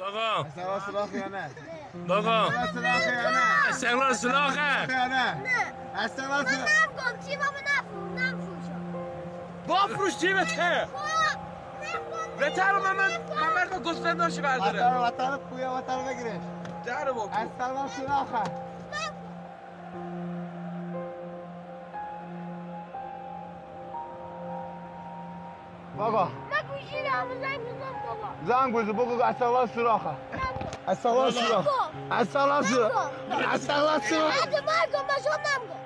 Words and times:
بابا. 0.00 0.46
استقلال 0.46 0.80
سلاخ 0.80 1.12
یا 1.12 1.28
نه؟ 1.28 1.50
بابا. 2.08 2.46
استقلال 2.46 3.00
سلاخ 3.00 3.06
یا 3.06 3.30
نه؟ 3.30 3.68
استقلال 3.68 4.14
سلاخه 4.14 4.92
یا 4.92 5.06
نه؟ 5.06 5.42
استقلال 5.96 6.46
سلاخ. 6.46 6.68
نفگم 6.68 7.16
تیممو 7.26 7.60
نفروش 8.14 8.64
بافروش 9.66 10.14
خب 10.14 10.88
بهتر 12.38 12.72
من 12.72 12.96
من 12.96 13.10
من 13.40 13.54
مرد 13.54 13.82
گستن 13.82 14.16
داشتی 14.16 14.40
برداره. 14.40 14.78
وطن 14.78 14.96
وطن 14.96 15.36
پویا 15.50 15.72
وطن 15.72 16.04
بگیرش. 16.04 16.40
در 16.84 17.12
با 17.12 17.30
استقلال 17.32 17.88
سلاخه 17.88 18.50
بابا. 25.96 26.24
من 26.24 26.62
گوشی 26.68 27.06
همه 27.06 27.34
زنگ 28.46 28.74
بزن 28.74 28.92
بگو 28.92 29.22
استقلال 29.22 29.66
سلاخه 29.66 30.10
استقلال 30.88 31.30
سلاخ 31.30 31.66
استقلال 32.10 32.62
سلاخ 32.62 33.10
استقلال 33.54 34.00
سلاخ 34.00 34.42
حتی 34.42 34.56
مرگم 34.56 35.06
باشم 35.08 35.40
نمگم 35.46 35.84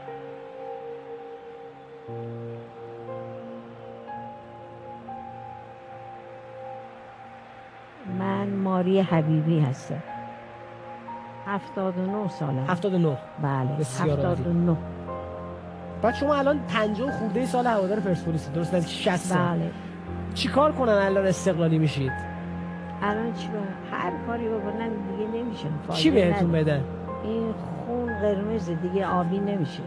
من 8.18 8.48
ماری 8.50 9.00
حبیبی 9.00 9.60
هستم. 9.60 10.02
79 11.46 12.28
سالم. 12.28 12.64
79 12.68 13.18
بله 13.42 13.76
بسیار 13.78 14.26
عالی. 14.26 14.42
79 14.42 14.76
بعد 16.02 16.14
شما 16.14 16.34
الان 16.34 16.66
50 16.66 17.10
خورده 17.10 17.46
سال 17.46 17.66
هوادار 17.66 18.00
پرسپولیس. 18.00 18.48
درست 18.48 18.74
نزدیک 18.74 18.92
60 18.92 19.16
سال. 19.16 19.38
بله. 19.38 19.70
چیکار 20.34 20.72
کنن 20.72 20.92
الان 20.92 21.26
استقلالی 21.26 21.78
میشید؟ 21.78 22.27
الان 23.02 23.32
چی 23.32 23.48
با 23.48 23.58
هر 23.96 24.12
کاری 24.26 24.48
بکنن 24.48 24.88
دیگه 24.88 25.42
نمیشه. 25.42 25.68
چی 25.90 26.10
بهتون. 26.10 26.52
بدن؟ 26.52 26.84
این 27.24 27.52
خون 27.52 28.06
قرمز 28.20 28.70
دیگه 28.82 29.06
آبی 29.06 29.38
نمیشه. 29.38 29.82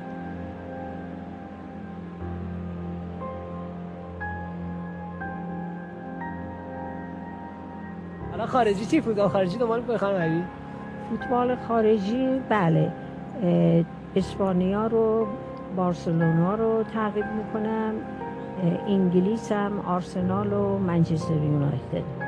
الان 8.34 8.48
خارجی 8.48 8.86
چی 8.86 9.02
فوتبال؟ 9.02 9.28
خارجی 9.28 9.58
دنبال 9.58 9.80
می‌کنی 9.80 9.98
خانم 9.98 10.44
فوتبال 11.10 11.56
خارجی 11.68 12.42
بله. 12.50 12.92
اسپانیا 14.16 14.88
رو 14.88 15.28
بارسلونا 15.76 16.56
رو 16.56 16.84
تعقیب 16.84 17.26
می‌کنم. 17.26 17.94
انگلیس 18.88 19.52
هم 19.52 19.80
آرسنال 19.80 20.54
و 20.54 20.78
منچستر 20.78 21.34
یونایتد. 21.34 22.21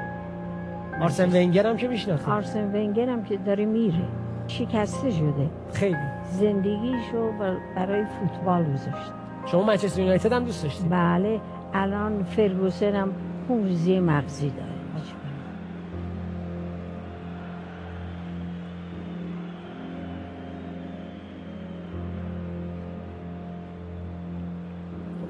آرسن 1.01 1.29
ونگر 1.29 1.67
هم 1.67 1.77
که 1.77 1.87
می‌شناسه 1.87 2.31
آرسن 2.31 2.63
ونگر 2.75 3.09
هم 3.09 3.23
که 3.23 3.37
داره 3.37 3.65
میره. 3.65 4.03
شکسته 4.47 5.11
شده. 5.11 5.49
خیلی. 5.73 5.95
زندگیشو 6.31 7.31
بر- 7.39 7.57
برای 7.75 8.03
فوتبال 8.05 8.63
گذاشت 8.63 9.11
شما 9.45 9.63
منچستر 9.63 9.99
یونایتد 10.01 10.33
هم 10.33 10.43
دوست 10.43 10.63
داشتید 10.63 10.89
بله. 10.89 11.39
الان 11.73 12.23
فرگوسن 12.23 12.95
هم 12.95 13.09
پوزی 13.47 13.99
مغزی 13.99 14.49
داره. 14.49 14.72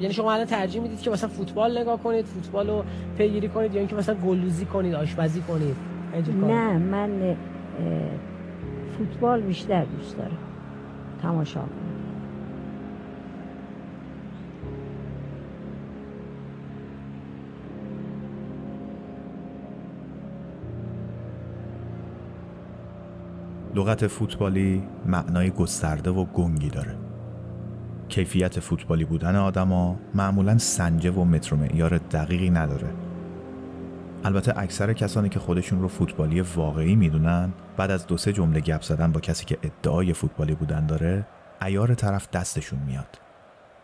یعنی 0.03 0.13
شما 0.13 0.33
الان 0.33 0.45
ترجیح 0.45 0.81
می‌دید 0.81 1.01
که 1.01 1.09
مثلا 1.09 1.29
فوتبال 1.29 1.77
نگاه 1.77 2.03
کنید 2.03 2.25
فوتبال 2.25 2.69
رو 2.69 2.83
پیگیری 3.17 3.47
کنید 3.47 3.73
یا 3.73 3.79
اینکه 3.79 3.95
مثلا 3.95 4.15
گلدوزی 4.15 4.65
کنید 4.65 4.95
آشپزی 4.95 5.41
کنید؟ 5.41 5.75
نه 6.47 6.77
من 6.77 7.35
فوتبال 8.97 9.41
بیشتر 9.41 9.85
دوست 9.85 10.17
دارم. 10.17 10.37
تماشا 11.21 11.59
کنم 11.59 11.69
لغت 23.75 24.07
فوتبالی 24.07 24.83
معنای 25.05 25.49
گسترده 25.49 26.11
و 26.11 26.25
گنگی 26.25 26.69
داره. 26.69 27.02
کیفیت 28.09 28.59
فوتبالی 28.59 29.05
بودن 29.05 29.35
آدما 29.35 29.99
معمولا 30.13 30.57
سنجه 30.57 31.11
و 31.11 31.23
متر 31.23 31.55
معیار 31.55 31.97
دقیقی 31.97 32.49
نداره. 32.49 32.87
البته 34.23 34.57
اکثر 34.57 34.93
کسانی 34.93 35.29
که 35.29 35.39
خودشون 35.39 35.81
رو 35.81 35.87
فوتبالی 35.87 36.41
واقعی 36.41 36.95
می‌دونن 36.95 37.53
بعد 37.77 37.91
از 37.91 38.07
دو 38.07 38.17
سه 38.17 38.33
جمله 38.33 38.59
گپ 38.59 38.81
زدن 38.81 39.11
با 39.11 39.19
کسی 39.19 39.45
که 39.45 39.57
ادعای 39.63 40.13
فوتبالی 40.13 40.55
بودن 40.55 40.85
داره 40.85 41.25
ایار 41.61 41.93
طرف 41.93 42.29
دستشون 42.29 42.79
میاد. 42.79 43.19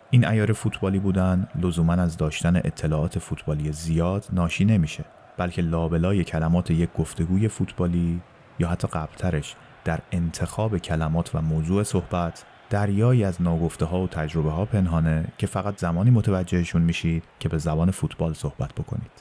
این 0.09 0.25
ایار 0.25 0.53
فوتبالی 0.53 1.00
بودن 1.00 1.47
لزوما 1.56 1.94
از 1.94 2.18
داشتن 2.18 2.56
اطلاعات 2.56 3.19
فوتبالی 3.19 3.72
زیاد 3.72 4.28
ناشی 4.34 4.66
نمیشه 4.66 5.06
بلکه 5.38 5.62
لابلای 5.62 6.24
کلمات 6.24 6.72
یک 6.72 6.90
گفتگوی 6.97 7.47
فوتبالی 7.47 8.22
یا 8.59 8.68
حتی 8.68 8.88
قبلترش 8.88 9.56
در 9.86 10.00
انتخاب 10.12 10.78
کلمات 10.78 11.36
و 11.36 11.41
موضوع 11.41 11.84
صحبت 11.84 12.46
دریایی 12.69 13.24
از 13.24 13.41
ناگفته 13.41 13.85
ها 13.85 14.02
و 14.02 14.07
تجربه 14.07 14.52
ها 14.52 14.66
پنهانه 14.66 15.25
که 15.38 15.47
فقط 15.47 15.78
زمانی 15.78 16.09
متوجهشون 16.09 16.81
میشید 16.81 17.24
که 17.40 17.50
به 17.50 17.57
زبان 17.57 17.91
فوتبال 17.91 18.34
صحبت 18.34 18.74
بکنید 18.74 19.12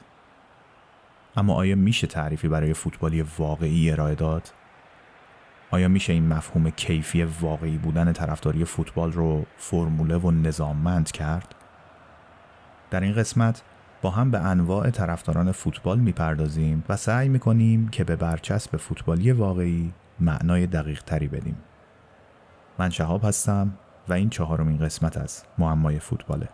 اما 1.36 1.54
آیا 1.54 1.76
میشه 1.76 2.06
تعریفی 2.06 2.48
برای 2.48 2.74
فوتبالی 2.74 3.24
واقعی 3.38 3.90
ارائه 3.90 4.14
داد؟ 4.14 4.52
آیا 5.70 5.88
میشه 5.88 6.12
این 6.12 6.28
مفهوم 6.28 6.70
کیفی 6.70 7.22
واقعی 7.22 7.78
بودن 7.78 8.12
طرفداری 8.12 8.64
فوتبال 8.64 9.12
رو 9.12 9.46
فرموله 9.56 10.16
و 10.16 10.30
نظاممند 10.30 11.10
کرد؟ 11.10 11.54
در 12.90 13.00
این 13.00 13.12
قسمت 13.12 13.62
با 14.02 14.10
هم 14.10 14.30
به 14.30 14.38
انواع 14.38 14.90
طرفداران 14.90 15.52
فوتبال 15.52 15.98
می‌پردازیم 15.98 16.84
و 16.88 16.96
سعی 16.96 17.28
می‌کنیم 17.28 17.88
که 17.88 18.04
به 18.04 18.16
برچسب 18.16 18.76
فوتبالی 18.76 19.32
واقعی 19.32 19.92
معنای 20.20 20.66
دقیق 20.66 21.02
تری 21.02 21.28
بدیم. 21.28 21.56
من 22.78 22.90
شهاب 22.90 23.24
هستم 23.24 23.72
و 24.08 24.12
این 24.12 24.30
چهارمین 24.30 24.78
قسمت 24.78 25.16
از 25.16 25.42
معمای 25.58 25.98
فوتباله. 25.98 26.48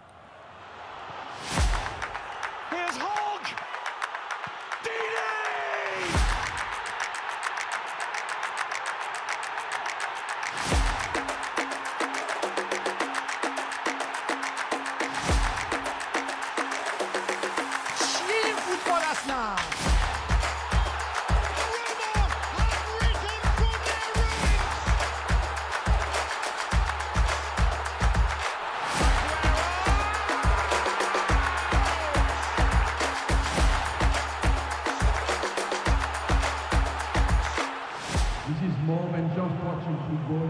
Football. 40.15 40.49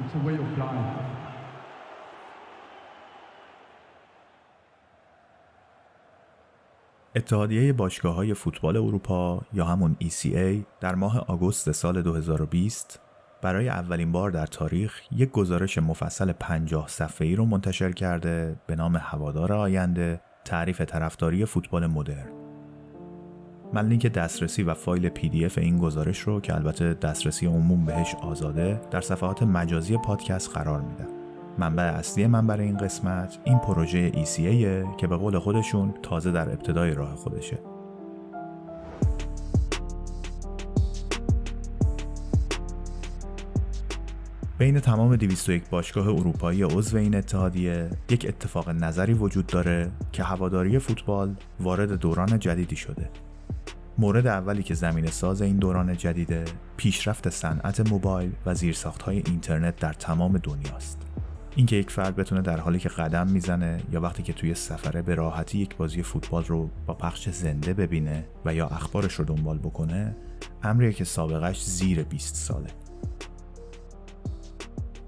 It's 0.00 0.14
a 0.14 0.22
way 0.26 0.36
of 0.44 0.50
life. 0.58 1.16
اتحادیه 7.16 7.72
باشگاه 7.72 8.14
های 8.14 8.34
فوتبال 8.34 8.76
اروپا 8.76 9.42
یا 9.52 9.64
همون 9.64 9.96
ECA 10.04 10.64
در 10.80 10.94
ماه 10.94 11.18
آگوست 11.18 11.72
سال 11.72 12.02
2020 12.02 13.00
برای 13.42 13.68
اولین 13.68 14.12
بار 14.12 14.30
در 14.30 14.46
تاریخ 14.46 15.00
یک 15.12 15.30
گزارش 15.30 15.78
مفصل 15.78 16.32
50 16.32 16.88
صفحه‌ای 16.88 17.36
رو 17.36 17.44
منتشر 17.44 17.92
کرده 17.92 18.56
به 18.66 18.76
نام 18.76 18.96
هوادار 18.96 19.52
آینده 19.52 20.20
تعریف 20.44 20.80
طرفداری 20.80 21.44
فوتبال 21.44 21.86
مدرن. 21.86 22.45
من 23.72 23.88
لینک 23.88 24.06
دسترسی 24.06 24.62
و 24.62 24.74
فایل 24.74 25.08
پی 25.08 25.28
دی 25.28 25.44
اف 25.44 25.58
این 25.58 25.78
گزارش 25.78 26.18
رو 26.18 26.40
که 26.40 26.54
البته 26.54 26.94
دسترسی 26.94 27.46
عموم 27.46 27.84
بهش 27.84 28.14
آزاده 28.14 28.80
در 28.90 29.00
صفحات 29.00 29.42
مجازی 29.42 29.96
پادکست 29.96 30.50
قرار 30.50 30.80
میدم. 30.80 31.08
منبع 31.58 31.82
اصلی 31.82 32.26
من 32.26 32.46
برای 32.46 32.66
این 32.66 32.76
قسمت 32.76 33.38
این 33.44 33.58
پروژه 33.58 34.12
ECA 34.12 34.96
که 34.96 35.06
به 35.06 35.16
قول 35.16 35.38
خودشون 35.38 35.94
تازه 36.02 36.32
در 36.32 36.48
ابتدای 36.48 36.94
راه 36.94 37.14
خودشه. 37.14 37.58
بین 44.58 44.80
تمام 44.80 45.16
201 45.16 45.68
باشگاه 45.68 46.08
اروپایی 46.08 46.62
عضو 46.62 46.96
این 46.96 47.14
اتحادیه 47.14 47.90
یک 48.10 48.26
اتفاق 48.28 48.68
نظری 48.68 49.12
وجود 49.12 49.46
داره 49.46 49.90
که 50.12 50.22
هواداری 50.22 50.78
فوتبال 50.78 51.34
وارد 51.60 51.92
دوران 51.92 52.38
جدیدی 52.38 52.76
شده. 52.76 53.10
مورد 53.98 54.26
اولی 54.26 54.62
که 54.62 54.74
زمین 54.74 55.06
ساز 55.06 55.42
این 55.42 55.56
دوران 55.56 55.96
جدیده 55.96 56.44
پیشرفت 56.76 57.30
صنعت 57.30 57.90
موبایل 57.90 58.32
و 58.46 58.54
زیرساختهای 58.54 59.22
اینترنت 59.26 59.76
در 59.76 59.92
تمام 59.92 60.38
دنیاست. 60.38 61.02
اینکه 61.56 61.76
یک 61.76 61.90
فرد 61.90 62.16
بتونه 62.16 62.42
در 62.42 62.60
حالی 62.60 62.78
که 62.78 62.88
قدم 62.88 63.30
می‌زنه 63.30 63.80
یا 63.92 64.00
وقتی 64.00 64.22
که 64.22 64.32
توی 64.32 64.54
سفره 64.54 65.02
به 65.02 65.14
راحتی 65.14 65.58
یک 65.58 65.76
بازی 65.76 66.02
فوتبال 66.02 66.44
رو 66.44 66.70
با 66.86 66.94
پخش 66.94 67.28
زنده 67.28 67.74
ببینه 67.74 68.24
و 68.44 68.54
یا 68.54 68.66
اخبارش 68.66 69.14
رو 69.14 69.24
دنبال 69.24 69.58
بکنه 69.58 70.16
امریه 70.62 70.92
که 70.92 71.04
سابقش 71.04 71.62
زیر 71.62 72.02
20 72.02 72.34
ساله 72.34 72.70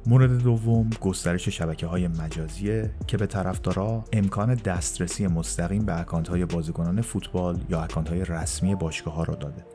مورد 0.09 0.43
دوم 0.43 0.91
گسترش 1.01 1.49
شبکه 1.49 1.87
های 1.87 2.09
مجازیه 2.09 2.91
که 3.07 3.17
به 3.17 3.27
طرفدارا 3.27 4.05
امکان 4.13 4.55
دسترسی 4.55 5.27
مستقیم 5.27 5.85
به 5.85 6.01
اکانت 6.01 6.29
های 6.29 6.45
بازیکنان 6.45 7.01
فوتبال 7.01 7.59
یا 7.69 7.83
اکانت 7.83 8.09
های 8.09 8.25
رسمی 8.25 8.75
باشگاه 8.75 9.15
ها 9.15 9.23
رو 9.23 9.35
داده. 9.35 9.67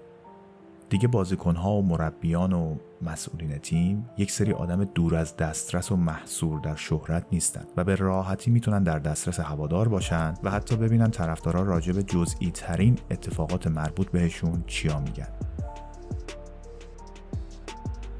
دیگه 0.89 1.07
بازیکن 1.07 1.55
ها 1.55 1.73
و 1.73 1.85
مربیان 1.85 2.53
و 2.53 2.75
مسئولین 3.01 3.57
تیم 3.57 4.09
یک 4.17 4.31
سری 4.31 4.53
آدم 4.53 4.83
دور 4.83 5.15
از 5.15 5.37
دسترس 5.37 5.91
و 5.91 5.95
محصور 5.95 6.59
در 6.59 6.75
شهرت 6.75 7.25
نیستن 7.31 7.65
و 7.77 7.83
به 7.83 7.95
راحتی 7.95 8.51
می‌تونن 8.51 8.83
در 8.83 8.99
دسترس 8.99 9.39
هوادار 9.39 9.87
باشن 9.87 10.33
و 10.43 10.51
حتی 10.51 10.75
ببینن 10.75 11.11
طرفدارا 11.11 11.63
راجع 11.63 11.93
به 11.93 12.03
جزئی 12.03 12.51
ترین 12.51 12.99
اتفاقات 13.11 13.67
مربوط 13.67 14.09
بهشون 14.09 14.63
چیا 14.67 14.99
میگن. 14.99 15.52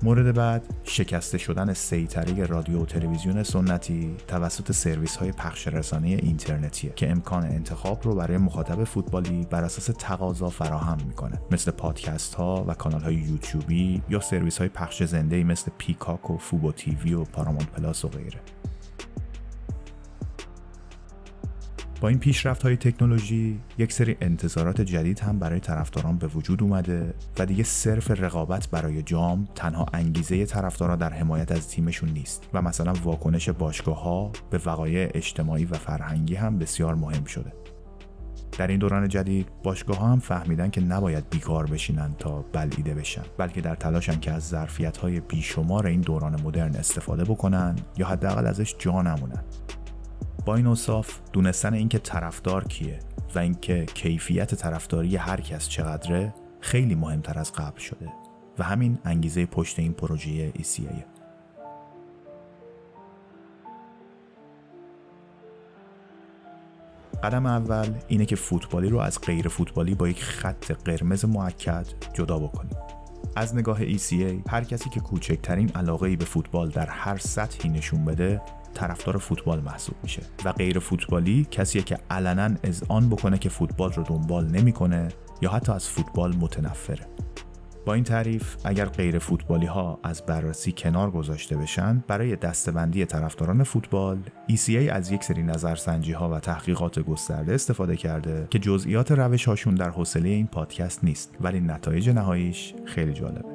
مورد 0.04 0.36
بعد 0.36 0.66
شکسته 0.84 1.38
شدن 1.38 1.74
سیطره 1.74 2.46
رادیو 2.46 2.82
و 2.82 2.86
تلویزیون 2.86 3.44
سنتی 3.44 4.16
توسط 4.28 4.72
سرویس 4.72 5.16
های 5.16 5.32
پخش 5.32 5.68
رسانه 5.68 6.08
اینترنتیه 6.08 6.94
که 6.96 7.12
امکان 7.12 7.44
انتخاب 7.44 8.00
رو 8.04 8.16
برای 8.16 8.38
مخاطب 8.38 8.84
فوتبالی 8.84 9.48
بر 9.50 9.64
اساس 9.64 9.96
تقاضا 10.00 10.50
فراهم 10.50 10.98
می‌کنه. 11.08 11.42
مثل 11.52 11.72
پادکست 11.72 12.36
ها 12.36 12.66
و 12.68 12.74
کانال 12.74 13.02
های 13.02 13.16
یوتیوبی 13.16 14.02
یا 14.10 14.20
سرویس 14.20 14.58
های 14.58 14.70
پخش 14.70 15.04
زنده 15.04 15.44
مثل 15.44 15.72
پیکاک 15.78 16.32
و 16.32 16.38
فوبو 16.38 16.72
تی‌وی 16.72 17.14
و 17.14 17.24
پارامونت 17.24 17.72
پلاس 17.72 18.06
و 18.06 18.08
غیره. 18.08 18.40
با 22.04 22.10
این 22.10 22.20
پیشرفت 22.20 22.64
های 22.64 22.78
تکنولوژی 22.78 23.60
یک 23.78 23.92
سری 23.92 24.18
انتظارات 24.22 24.82
جدید 24.82 25.20
هم 25.20 25.40
برای 25.40 25.60
طرفداران 25.60 26.18
به 26.18 26.28
وجود 26.28 26.64
اومده 26.64 27.14
و 27.40 27.46
دیگه 27.46 27.64
صرف 27.64 28.12
رقابت 28.12 28.70
برای 28.70 29.02
جام 29.02 29.48
تنها 29.56 29.86
انگیزه 29.94 30.46
طرفداران 30.46 30.98
در 30.98 31.14
حمایت 31.14 31.52
از 31.52 31.70
تیمشون 31.70 32.10
نیست 32.10 32.50
و 32.54 32.62
مثلا 32.62 32.94
واکنش 32.94 33.50
باشگاه 33.50 34.04
ها 34.04 34.32
به 34.50 34.62
وقایع 34.66 35.12
اجتماعی 35.14 35.66
و 35.66 35.74
فرهنگی 35.74 36.36
هم 36.36 36.60
بسیار 36.60 36.96
مهم 36.96 37.26
شده. 37.26 37.54
در 38.58 38.68
این 38.68 38.80
دوران 38.80 39.08
جدید 39.08 39.48
باشگاه 39.64 39.98
ها 39.98 40.08
هم 40.08 40.20
فهمیدن 40.20 40.70
که 40.70 40.82
نباید 40.82 41.30
بیکار 41.30 41.66
بشینن 41.66 42.16
تا 42.20 42.42
بلعیده 42.42 42.94
بشن 42.94 43.24
بلکه 43.38 43.62
در 43.62 43.76
تلاشن 43.76 44.20
که 44.20 44.32
از 44.32 44.48
ظرفیت 44.48 44.98
های 44.98 45.20
بیشمار 45.20 45.88
این 45.88 46.02
دوران 46.02 46.42
مدرن 46.42 46.76
استفاده 46.76 47.24
بکنن 47.24 47.76
یا 47.98 48.08
حداقل 48.08 48.48
ازش 48.48 48.76
جا 48.80 49.02
نمونن. 49.02 49.44
با 50.46 50.56
این 50.56 50.68
اصاف 50.68 51.20
دونستن 51.34 51.74
اینکه 51.74 52.00
طرفدار 52.00 52.68
کیه 52.68 53.00
و 53.36 53.40
اینکه 53.40 53.86
کیفیت 53.86 54.56
طرفداری 54.56 55.16
هر 55.16 55.42
کس 55.42 55.70
چقدره 55.70 56.34
خیلی 56.60 56.96
مهمتر 56.96 57.40
از 57.40 57.52
قبل 57.52 57.80
شده 57.80 58.10
و 58.60 58.64
همین 58.64 58.98
انگیزه 59.06 59.46
پشت 59.46 59.80
این 59.80 59.94
پروژه 59.94 60.52
ECA 60.52 61.04
قدم 67.24 67.46
اول 67.46 67.88
اینه 68.08 68.26
که 68.26 68.36
فوتبالی 68.36 68.90
رو 68.90 69.00
از 69.00 69.22
غیر 69.22 69.48
فوتبالی 69.48 69.96
با 69.96 70.08
یک 70.08 70.24
خط 70.24 70.72
قرمز 70.72 71.26
معکد 71.26 71.86
جدا 72.14 72.40
بکنیم. 72.40 72.78
از 73.36 73.56
نگاه 73.56 73.86
ECA 73.86 74.50
هر 74.50 74.64
کسی 74.64 74.90
که 74.90 75.00
کوچکترین 75.00 75.70
علاقه 75.70 76.08
ای 76.08 76.16
به 76.16 76.26
فوتبال 76.26 76.70
در 76.70 76.90
هر 76.90 77.18
سطحی 77.18 77.70
نشون 77.70 78.06
بده 78.06 78.42
طرفدار 78.74 79.18
فوتبال 79.18 79.60
محسوب 79.60 79.96
میشه. 80.04 80.22
و 80.46 80.52
غیر 80.52 80.80
فوتبالی 80.80 81.48
کسیه 81.52 81.82
که 81.82 81.98
علنا 82.10 82.56
اذعان 82.64 83.10
بکنه 83.10 83.38
که 83.38 83.50
فوتبال 83.50 83.94
رو 83.94 84.04
دنبال 84.04 84.46
نمی‌کنه 84.46 85.08
یا 85.42 85.50
حتی 85.52 85.72
از 85.72 85.90
فوتبال 85.90 86.36
متنفره. 86.36 87.06
با 87.86 87.94
این 87.94 88.04
تعریف 88.04 88.56
اگر 88.64 88.86
غیر 88.86 89.20
فوتبالی 89.20 89.66
ها 89.66 90.00
از 90.04 90.26
بررسی 90.26 90.74
کنار 90.78 91.12
گذاشته 91.12 91.58
بشن 91.58 92.04
برای 92.08 92.36
دستبندی 92.36 93.06
طرفداران 93.06 93.64
فوتبال 93.64 94.18
ECA 94.52 94.70
از 94.70 95.12
یک 95.12 95.24
سری 95.24 95.44
نظرسنجی 95.44 96.12
ها 96.12 96.30
و 96.30 96.40
تحقیقات 96.40 97.00
گسترده 97.00 97.54
استفاده 97.54 97.96
کرده 97.96 98.48
که 98.50 98.60
جزئیات 98.60 99.12
روش 99.12 99.46
هاشون 99.46 99.76
در 99.76 99.90
حوصله 99.90 100.30
این 100.30 100.48
پادکست 100.48 101.04
نیست. 101.04 101.36
ولی 101.42 101.60
نتایج 101.60 102.10
نهاییش 102.10 102.74
خیلی 102.86 103.14
جالبه. 103.14 103.53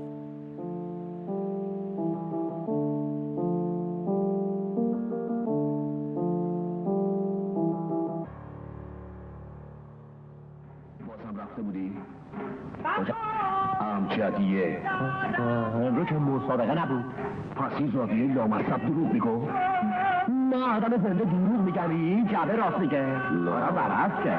رادیوی 18.38 18.62
لامصب 18.68 18.86
دروغ 18.86 19.12
میگو 19.12 19.48
نه 20.28 20.76
آدم 20.76 20.96
زنده 20.96 21.24
دروغ 21.24 21.60
میگن 21.64 21.90
این 21.90 22.26
جبه 22.26 22.56
راست 22.56 22.78
میگه. 22.78 23.04
لارا 23.32 23.70
برعکس 23.70 24.22
که. 24.24 24.32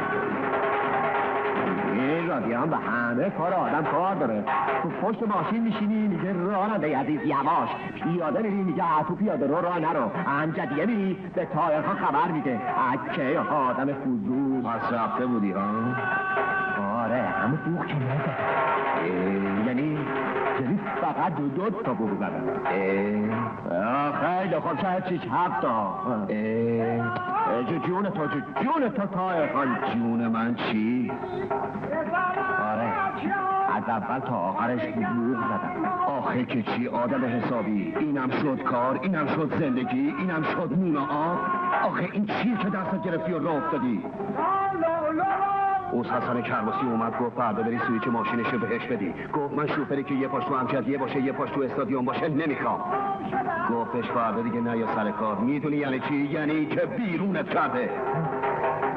این 1.93 2.27
رادیو 2.27 2.57
هم 2.57 2.69
به 2.69 2.77
همه 2.77 3.29
کار 3.29 3.53
آدم 3.53 3.83
کار 3.83 4.15
داره. 4.15 4.43
تو 4.83 4.89
پشت 4.89 5.23
ماشین 5.23 5.63
میشینی 5.63 6.07
میگه 6.07 6.33
راننده 6.33 6.97
عزیز 6.97 7.19
یواش. 7.25 7.69
پیاده 8.03 8.41
میری 8.41 8.63
میگه 8.63 8.83
تو 9.07 9.15
پیاده 9.15 9.47
رو 9.47 9.61
راه 9.61 9.79
نرو. 9.79 10.11
امجدیه 10.27 10.85
میری 10.85 11.17
به 11.35 11.45
تایرها 11.45 11.93
خبر 11.93 12.31
میده. 12.31 12.59
اکه 12.91 13.39
آدم 13.39 13.93
فضول 13.93 14.61
پس 14.61 14.93
رفته 14.93 15.25
بودی 15.25 15.51
ها؟ 15.51 15.61
آره 17.03 17.21
همه 17.21 17.57
دوخ 17.65 17.85
که 17.85 17.95
یعنی 19.67 19.97
یعنی 20.61 20.79
فقط 21.01 21.35
دو 21.35 21.47
دو 21.47 21.69
تا 21.69 21.97
زدن 22.19 22.43
خیلی 24.11 24.59
خب 24.59 24.81
شاید 24.81 25.05
چیش 25.05 25.21
هفت 25.31 25.61
تا. 25.61 25.95
جون 27.87 28.09
تو 28.09 28.27
جون 28.63 28.89
تو 28.89 29.05
تای 29.05 29.47
خان. 29.47 29.77
جون 29.93 30.27
من 30.27 30.55
چی؟ 30.55 31.11
آره 32.71 32.91
از 33.77 33.83
اول 33.87 34.19
تا 34.19 34.35
آخرش 34.35 34.81
بوغ 34.81 35.37
زدم. 35.37 35.85
آخه 36.07 36.45
که 36.45 36.63
چی؟ 36.63 36.87
آدم 36.87 37.25
حسابی. 37.25 37.95
اینم 37.99 38.29
شد 38.29 38.63
کار 38.63 38.99
اینم 39.01 39.27
شد 39.27 39.59
زندگی 39.59 40.13
اینم 40.19 40.43
شد 40.43 40.73
نون 40.77 40.97
آب. 40.97 41.37
آخه 41.83 42.09
این 42.13 42.25
چیه 42.25 42.57
که 42.57 42.69
دستت 42.69 43.03
گرفتی 43.03 43.31
و 43.31 43.39
راه 43.39 43.55
افتادی؟ 43.55 44.03
اوز 45.91 46.07
حسن 46.07 46.41
کرماسی 46.41 46.85
اومد 46.85 47.17
گفت 47.17 47.35
فردا 47.35 47.63
بری 47.63 47.79
سویچ 47.87 48.07
ماشینش 48.07 48.47
رو 48.53 48.59
بهش 48.59 48.85
بدی. 48.85 49.13
گفت 49.33 49.53
من 49.53 49.67
شوفری 49.67 50.03
که 50.03 50.13
یه 50.13 50.27
پاش 50.27 50.43
تو 50.43 50.53
امجدیه 50.53 50.97
باشه 50.97 51.21
یه 51.21 51.31
پاش 51.31 51.49
تو 51.49 51.61
استادیوم 51.61 52.05
باشه 52.05 52.27
نمی‌خوام. 52.27 52.79
گفتش 53.73 54.11
فردا 54.11 54.41
دیگه 54.41 54.61
نه 54.61 54.77
یا 54.77 54.95
سر 54.95 55.11
کار. 55.11 55.37
می‌دونی 55.37 55.77
یعنی 55.77 55.99
چی؟ 55.99 56.15
یعنی 56.15 56.65
که 56.65 56.85
بیرونت 56.85 57.49
کرده. 57.49 57.89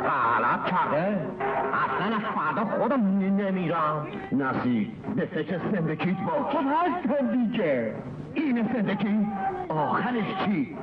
غلط 0.04 0.64
کرده. 0.64 1.26
اصلا 1.72 2.16
از 2.16 2.22
فردا 2.34 2.64
خودم 2.78 3.18
نمیرم 3.18 4.06
نسی 4.32 4.92
به 5.16 5.26
فکر 5.26 5.58
زندگیت 5.72 6.16
با 6.26 6.32
خب 6.32 6.58
هستم 6.58 7.32
دیگه. 7.32 7.94
این 8.34 8.68
زندگی 8.74 9.26
آخرش 9.68 10.44
چی؟ 10.44 10.76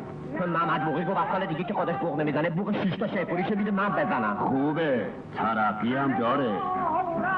محمد 0.47 0.85
بوقی 0.85 1.05
گفت 1.05 1.17
از 1.17 1.25
سال 1.31 1.45
دیگه 1.45 1.63
که 1.63 1.73
خودش 1.73 1.95
بوق 1.95 2.19
نمی‌زنه 2.19 2.49
بوق 2.49 2.83
شیش 2.83 2.97
تا 2.97 3.07
شیپوریشو 3.07 3.55
میده 3.55 3.71
من 3.71 3.89
بزنم. 3.89 4.37
خوبه 4.39 5.05
ترقی 5.35 5.95
هم 5.95 6.17
داره. 6.17 6.51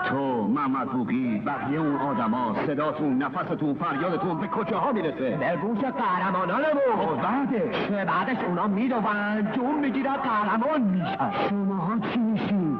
تو 0.10 0.48
محمد 0.48 0.88
بوقی 0.88 1.40
بقیه 1.46 1.80
اون 1.80 1.96
آدما 1.96 2.56
صداتون 2.68 3.18
نفستون 3.18 3.74
فریادتون 3.74 4.38
به 4.38 4.48
کجاها 4.48 4.92
می‌رسه؟ 4.92 5.38
به 5.38 5.58
گوش 5.62 5.80
قهرمانانمون 5.80 7.18
بعدش 7.22 7.88
که 7.88 8.06
بعدش 8.06 8.44
اونا 8.48 8.68
میدوون 8.68 9.52
جون 9.56 9.80
می‌گیرن 9.80 10.14
قهرمان 10.14 10.82
میشن. 10.82 11.32
شماها 11.50 12.00
چی 12.14 12.20
میشین؟ 12.20 12.80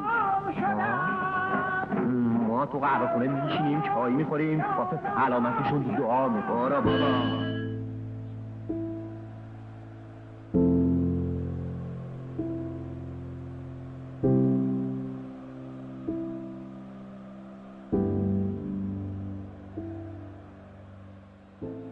ما 2.48 2.66
تو 2.66 2.80
قهوه 2.80 3.08
خونه 3.14 3.28
میشینیم 3.28 3.82
چای 3.82 4.14
می‌خوریم 4.14 4.66
واسه 4.78 5.00
سلامتشون 5.16 5.82
دعا 5.82 6.28
می‌کنم 6.28 6.82
بابا. 6.82 7.51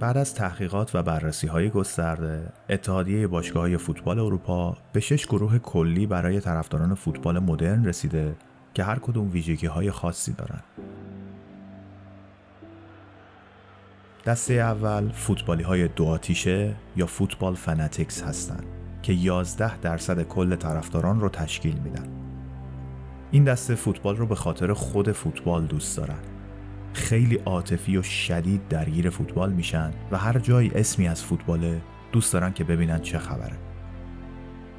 بعد 0.10 0.18
از 0.18 0.34
تحقیقات 0.34 0.96
و 0.96 1.04
بررسی 1.04 1.48
های 1.48 1.70
گسترده، 1.70 2.50
اتحادیه 2.70 3.28
باشگاه 3.28 3.78
فوتبال 3.78 4.20
اروپا 4.20 4.78
به 4.94 5.00
شش 5.00 5.26
گروه 5.26 5.58
کلی 5.58 6.06
برای 6.06 6.40
طرفداران 6.40 6.96
فوتبال 6.96 7.40
مدرن 7.40 7.86
رسیده 7.86 8.36
که 8.74 8.84
هر 8.84 9.00
کدوم 9.00 9.32
ویژگی 9.32 9.68
های 9.68 9.92
خاصی 9.92 10.34
دارند. 10.34 10.64
دسته 14.26 14.54
اول 14.54 15.10
فوتبالی 15.10 15.64
های 15.64 15.88
دو 15.88 16.06
آتیشه 16.06 16.76
یا 16.96 17.06
فوتبال 17.06 17.56
فناتیکس 17.56 18.24
هستند 18.24 18.66
که 19.02 19.14
11 19.14 19.78
درصد 19.78 20.24
کل 20.24 20.56
طرفداران 20.56 21.20
رو 21.20 21.30
تشکیل 21.30 21.76
میدن. 21.78 22.08
این 23.32 23.44
دسته 23.44 23.76
فوتبال 23.76 24.18
رو 24.18 24.26
به 24.26 24.36
خاطر 24.36 24.74
خود 24.74 25.12
فوتبال 25.12 25.66
دوست 25.66 25.98
دارند. 25.98 26.39
خیلی 26.94 27.36
عاطفی 27.36 27.98
و 27.98 28.04
شدید 28.04 28.68
درگیر 28.68 29.10
فوتبال 29.10 29.52
میشن 29.52 29.92
و 30.12 30.18
هر 30.18 30.40
جایی 30.40 30.72
اسمی 30.76 31.08
از 31.08 31.24
فوتباله 31.24 31.82
دوست 32.12 32.34
دارن 32.34 32.54
که 32.54 32.64
ببینن 32.64 33.00
چه 33.00 33.20
خبره. 33.20 33.58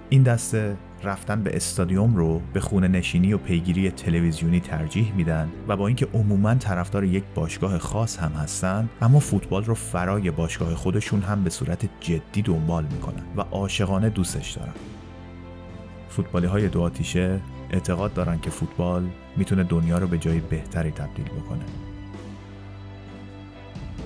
این 0.09 0.23
دسته 0.23 0.76
رفتن 1.05 1.43
به 1.43 1.57
استادیوم 1.57 2.17
رو 2.17 2.43
به 2.52 2.61
خونه 2.61 2.88
نشینی 2.88 3.33
و 3.33 3.38
پیگیری 3.38 3.90
تلویزیونی 3.90 4.61
ترجیح 4.61 5.12
میدن 5.14 5.49
و 5.69 5.76
با 5.76 5.87
اینکه 5.87 6.09
عموما 6.14 6.55
طرفدار 6.55 7.05
یک 7.05 7.25
باشگاه 7.35 7.79
خاص 7.79 8.19
هم 8.19 8.33
هستن 8.33 8.88
اما 9.02 9.21
فوتبال 9.21 9.64
رو 9.64 9.75
فرای 9.75 10.31
باشگاه 10.31 10.75
خودشون 10.75 11.23
هم 11.23 11.45
به 11.45 11.50
صورت 11.50 11.88
جدی 12.00 12.43
دنبال 12.43 12.85
می‌کنن 12.85 13.23
و 13.37 13.40
عاشقانه 13.40 14.11
دوستش 14.11 14.50
دارن 14.50 14.73
فوتبالی 16.09 16.47
های 16.47 16.69
دو 16.69 16.90
اعتقاد 17.71 18.14
دارن 18.14 18.40
که 18.40 18.50
فوتبال 18.50 19.09
می‌تونه 19.37 19.64
دنیا 19.64 19.99
رو 19.99 20.07
به 20.07 20.19
جای 20.19 20.40
بهتری 20.40 20.90
تبدیل 20.90 21.25
بکنه 21.25 21.64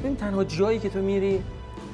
این 0.06 0.16
تنها 0.16 0.44
جایی 0.44 0.78
که 0.78 0.88
تو 0.88 0.99
میری 0.99 1.42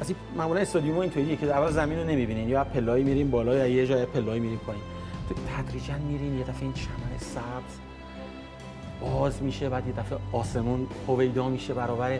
اصلا 0.00 0.16
معمولا 0.36 0.60
استادیوم 0.60 0.98
اینطوریه 0.98 1.36
که 1.36 1.46
اول 1.46 1.70
زمین 1.70 1.98
رو 1.98 2.04
نمی‌بینین 2.04 2.48
یا 2.48 2.64
پلایی 2.64 3.04
میریم 3.04 3.30
بالا 3.30 3.54
یا 3.54 3.66
یه 3.66 3.86
جای 3.86 4.04
پلایی 4.04 4.40
میریم 4.40 4.58
پایین. 4.58 4.82
تو 5.28 5.34
تدریجا 5.34 5.94
میرین 6.08 6.38
یه 6.38 6.44
دفعه 6.44 6.62
این 6.62 6.72
چمن 6.72 7.18
سبز 7.18 7.78
باز 9.00 9.42
میشه 9.42 9.68
بعد 9.68 9.86
یه 9.86 9.92
دفعه 9.92 10.18
آسمون 10.32 10.86
هویدا 11.08 11.48
میشه 11.48 11.74
برابر 11.74 12.18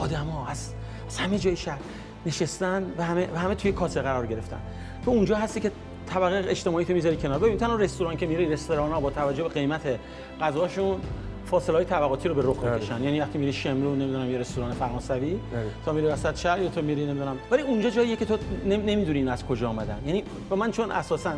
آدما 0.00 0.46
از 0.46 0.72
از 1.08 1.18
همه 1.18 1.38
جای 1.38 1.56
شهر 1.56 1.78
نشستن 2.26 2.92
و 2.98 3.04
همه 3.04 3.28
و 3.34 3.38
همه 3.38 3.54
توی 3.54 3.72
کاسه 3.72 4.02
قرار 4.02 4.26
گرفتن. 4.26 4.60
تو 5.04 5.10
اونجا 5.10 5.36
هستی 5.36 5.60
که 5.60 5.70
طبقه 6.06 6.50
اجتماعی 6.50 6.84
تو 6.84 6.92
می‌ذاری 6.92 7.16
کنار. 7.16 7.38
ببین 7.38 7.56
تنها 7.56 7.76
رستوران 7.76 8.16
که 8.16 8.26
میری 8.26 8.46
رستوران 8.46 8.92
ها 8.92 9.00
با 9.00 9.10
توجه 9.10 9.42
به 9.42 9.48
قیمت 9.48 9.98
غذاشون 10.40 11.00
فاصله 11.50 11.76
های 11.76 11.84
طبقاتی 11.84 12.28
رو 12.28 12.34
به 12.34 12.42
رخ 12.44 12.64
می‌کشن. 12.64 13.02
یعنی 13.02 13.20
وقتی 13.20 13.38
میری 13.38 13.52
شمرو 13.52 13.94
نمی‌دونم 13.94 14.30
یه 14.30 14.38
رستوران 14.38 14.72
فرانسوی 14.72 15.38
تا 15.84 15.92
میری 15.92 16.06
وسط 16.06 16.36
شهر 16.36 16.62
یا 16.62 16.68
تو 16.68 16.82
میری 16.82 17.06
نمی‌دونم. 17.06 17.36
ولی 17.50 17.62
اونجا 17.62 17.90
جاییه 17.90 18.16
که 18.16 18.24
تو 18.24 18.38
نمی‌دونین 18.66 19.28
از 19.28 19.46
کجا 19.46 19.68
آمدن 19.68 19.98
یعنی 20.06 20.24
با 20.50 20.56
من 20.56 20.70
چون 20.70 20.90
اساسا 20.90 21.32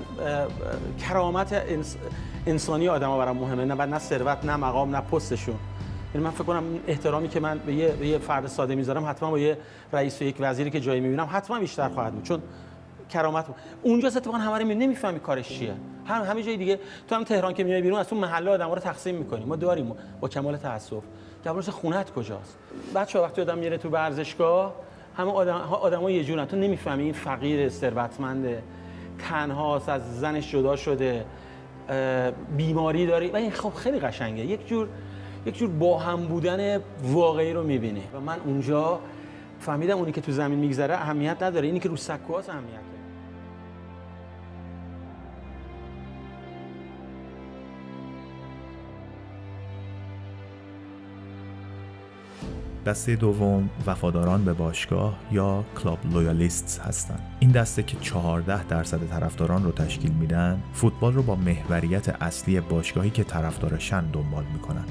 کرامت 1.09 1.53
انس... 1.53 1.97
انسانی 2.47 2.89
آدما 2.89 3.19
برام 3.19 3.37
مهمه. 3.37 3.65
نه 3.65 3.87
نه 3.87 3.99
ثروت 3.99 4.45
نه 4.45 4.57
مقام 4.57 4.97
نه 4.97 5.01
پستشون. 5.01 5.55
یعنی 6.15 6.25
من 6.25 6.31
فکر 6.31 6.45
کنم 6.45 6.65
احترامی 6.87 7.29
که 7.29 7.41
من 7.41 7.59
به 7.59 7.75
یه, 7.75 7.89
به 7.89 8.07
یه 8.07 8.19
فرد 8.19 8.47
ساده 8.47 8.75
می‌ذارم 8.75 9.07
حتما 9.07 9.31
با 9.31 9.39
یه 9.39 9.59
رئیس 9.93 10.23
و 10.23 10.25
یک 10.25 10.37
وزیری 10.41 10.71
که 10.71 10.81
جایی 10.81 11.01
می‌بینم 11.01 11.29
حتما 11.33 11.59
بیشتر 11.59 11.89
خواهد 11.89 12.13
بود. 12.13 12.23
چون 12.23 12.43
کرامت 13.11 13.47
اونجا 13.83 14.09
اتفاقا 14.09 14.39
همه 14.39 14.59
رو 14.59 14.65
نمی‌فهمی 14.65 15.21
کارش 15.21 15.49
چیه. 15.49 15.75
هم 16.07 16.23
همه 16.23 16.43
جای 16.43 16.57
دیگه 16.57 16.79
تو 17.09 17.15
هم 17.15 17.25
تهران 17.25 17.55
که 17.55 17.65
میای 17.65 17.83
بیرون 17.83 17.99
از 17.99 18.13
اون 18.13 18.21
محله 18.21 18.51
آدم‌ها 18.51 18.75
رو 18.75 18.81
تقسیم 18.81 19.15
می‌کنیم 19.15 19.49
ما 19.49 19.57
داریم 19.57 19.95
با 20.21 20.29
کمال 20.29 20.57
تاسف 20.57 21.03
جوابش 21.45 21.69
خونت 21.69 22.11
کجاست؟ 22.11 22.59
بچه 22.95 23.21
وقتی 23.21 23.41
آدم 23.41 23.59
میره 23.59 23.79
تو 23.79 23.89
ورزشگاه 23.89 24.75
همه 25.17 25.33
آدم 25.33 25.55
آدم‌ها 25.55 26.11
یه 26.11 26.25
جورن. 26.25 26.47
تو 26.47 26.57
نمی‌فهمی 26.57 27.03
این 27.03 27.13
فقیر 27.13 27.69
ثروتمنده. 27.69 28.63
تنهاست 29.19 29.89
از 29.89 30.21
زنش 30.21 30.53
جدا 30.53 30.77
شده. 30.77 31.25
بیماری 32.57 33.07
داری. 33.07 33.31
و 33.31 33.37
این 33.37 33.51
خب 33.51 33.75
خیلی 33.75 33.99
قشنگه. 33.99 34.45
یک 34.45 34.69
جور 34.69 34.89
یک 35.47 35.59
جور 35.59 35.71
با 35.71 35.99
هم 35.99 36.27
بودن 36.27 36.81
واقعی 37.03 37.53
رو 37.53 37.63
می‌بینی. 37.63 38.03
و 38.15 38.21
من 38.21 38.37
اونجا 38.45 39.01
فهمیدم 39.61 39.99
اونی 39.99 40.13
که 40.13 40.21
تو 40.21 40.33
زمین 40.33 40.59
میگذره 40.59 40.95
اهمیت 40.95 41.43
نداره. 41.43 41.67
اینی 41.67 41.81
که 41.81 41.89
رو 41.89 41.97
سکوهاست 41.97 42.51
اهمیت 42.51 42.92
دسته 52.87 53.17
دوم 53.17 53.71
وفاداران 53.87 54.45
به 54.45 54.53
باشگاه 54.53 55.19
یا 55.33 55.65
کلاب 55.83 55.99
لویالیست 56.13 56.81
هستند. 56.85 57.21
این 57.41 57.51
دسته 57.51 57.83
که 57.83 57.97
14 57.97 58.65
درصد 58.65 59.07
طرفداران 59.07 59.65
رو 59.65 59.73
تشکیل 59.73 60.13
میدن، 60.13 60.63
فوتبال 60.73 61.15
رو 61.15 61.23
با 61.23 61.35
محوریت 61.35 62.09
اصلی 62.23 62.61
باشگاهی 62.61 63.11
که 63.11 63.25
طرفدارشن 63.25 64.05
دنبال 64.07 64.45
می‌کنن. 64.53 64.85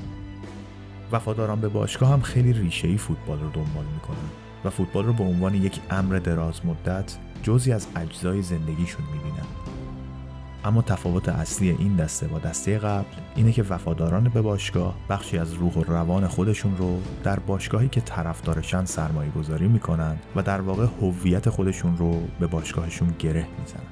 وفاداران 1.12 1.62
به 1.62 1.68
باشگاه 1.68 2.10
هم 2.10 2.22
خیلی 2.22 2.54
ریشه‌ای 2.54 2.98
فوتبال 2.98 3.40
رو 3.40 3.50
دنبال 3.50 3.86
می‌کنن 3.94 4.30
و 4.66 4.70
فوتبال 4.70 5.06
رو 5.06 5.14
به 5.14 5.24
عنوان 5.24 5.56
یک 5.56 5.80
امر 5.90 6.16
دراز 6.16 6.66
مدت 6.66 7.18
جزی 7.44 7.72
از 7.72 7.88
اجزای 7.96 8.42
زندگیشون 8.42 9.06
می‌بینن. 9.14 9.46
اما 10.66 10.82
تفاوت 10.82 11.30
اصلی 11.30 11.70
این 11.70 11.96
دسته 11.96 12.28
با 12.28 12.40
دسته 12.40 12.78
قبل 12.78 13.06
اینه 13.36 13.52
که 13.52 13.64
وفاداران 13.64 14.24
به 14.24 14.42
باشگاه 14.42 14.96
بخشی 15.10 15.38
از 15.38 15.54
روح 15.54 15.74
و 15.74 15.84
روان 15.84 16.28
خودشون 16.28 16.78
رو 16.78 17.00
در 17.24 17.40
باشگاهی 17.40 17.88
که 17.88 18.02
طرفدارشن 18.02 18.86
سرمایه 18.86 19.32
گذاری 19.32 19.68
می‌کنن 19.68 20.18
و 20.36 20.42
در 20.42 20.62
واقع 20.62 20.86
هویت 21.02 21.50
خودشون 21.50 21.98
رو 21.98 22.28
به 22.40 22.48
باشگاهشون 22.48 23.14
گره 23.20 23.48
می‌زنن. 23.60 23.84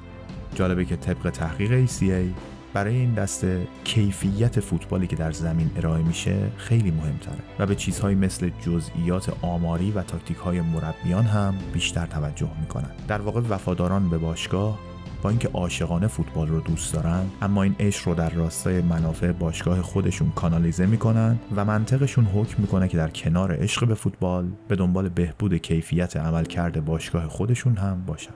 جالبه 0.54 0.84
که 0.84 0.96
طبق 0.96 1.30
تحقیق 1.30 1.86
ACA 1.86 2.34
برای 2.74 2.94
این 2.94 3.14
دسته 3.14 3.66
کیفیت 3.84 4.60
فوتبالی 4.60 5.06
که 5.06 5.16
در 5.16 5.32
زمین 5.32 5.70
ارائه 5.76 6.02
میشه 6.02 6.50
خیلی 6.56 6.90
مهمتره 6.90 7.38
و 7.58 7.66
به 7.66 7.74
چیزهایی 7.74 8.16
مثل 8.16 8.50
جزئیات 8.60 9.32
آماری 9.42 9.90
و 9.90 10.02
تاکتیک 10.02 10.36
های 10.36 10.60
مربیان 10.60 11.24
هم 11.24 11.54
بیشتر 11.72 12.06
توجه 12.06 12.50
می‌کنن. 12.60 12.90
در 13.08 13.20
واقع 13.20 13.40
وفاداران 13.40 14.08
به 14.08 14.18
باشگاه 14.18 14.78
با 15.22 15.30
اینکه 15.30 15.48
عاشقانه 15.48 16.06
فوتبال 16.06 16.48
رو 16.48 16.60
دوست 16.60 16.94
دارن 16.94 17.30
اما 17.42 17.62
این 17.62 17.76
عشق 17.80 18.08
رو 18.08 18.14
در 18.14 18.30
راستای 18.30 18.80
منافع 18.80 19.32
باشگاه 19.32 19.82
خودشون 19.82 20.32
کانالیزه 20.32 20.86
می‌کنن 20.86 21.38
و 21.56 21.64
منطقشون 21.64 22.24
حکم 22.24 22.62
می‌کنه 22.62 22.88
که 22.88 22.96
در 22.96 23.10
کنار 23.10 23.56
عشق 23.62 23.86
به 23.86 23.94
فوتبال 23.94 24.48
به 24.68 24.76
دنبال 24.76 25.08
بهبود 25.08 25.54
کیفیت 25.54 26.16
عملکرد 26.16 26.84
باشگاه 26.84 27.28
خودشون 27.28 27.76
هم 27.76 28.04
باشن. 28.06 28.34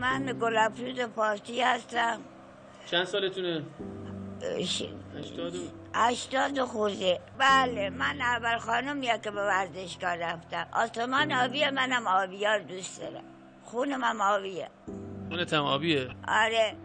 من 0.00 0.36
گلافیز 0.40 1.00
پارتی 1.00 1.62
هستم. 1.62 2.18
چند 2.90 3.04
سالتونه؟ 3.04 3.62
هشتاد 5.94 6.60
خورده 6.64 7.20
بله 7.38 7.90
من 7.90 8.20
اول 8.20 8.58
خانم 8.58 9.02
یا 9.02 9.16
که 9.16 9.30
به 9.30 9.46
ورزشگاه 9.46 10.16
رفتم. 10.16 10.66
آسمان 10.72 11.32
آبیه 11.32 11.70
منم 11.70 12.06
آبیار 12.06 12.58
دوست 12.58 13.00
دارم. 13.00 13.24
خونم 13.64 14.04
هم 14.04 14.20
آبیه. 14.20 14.68
خونت 15.34 15.52
هم 15.52 15.64
آبیه. 15.64 16.08
آره. 16.28 16.76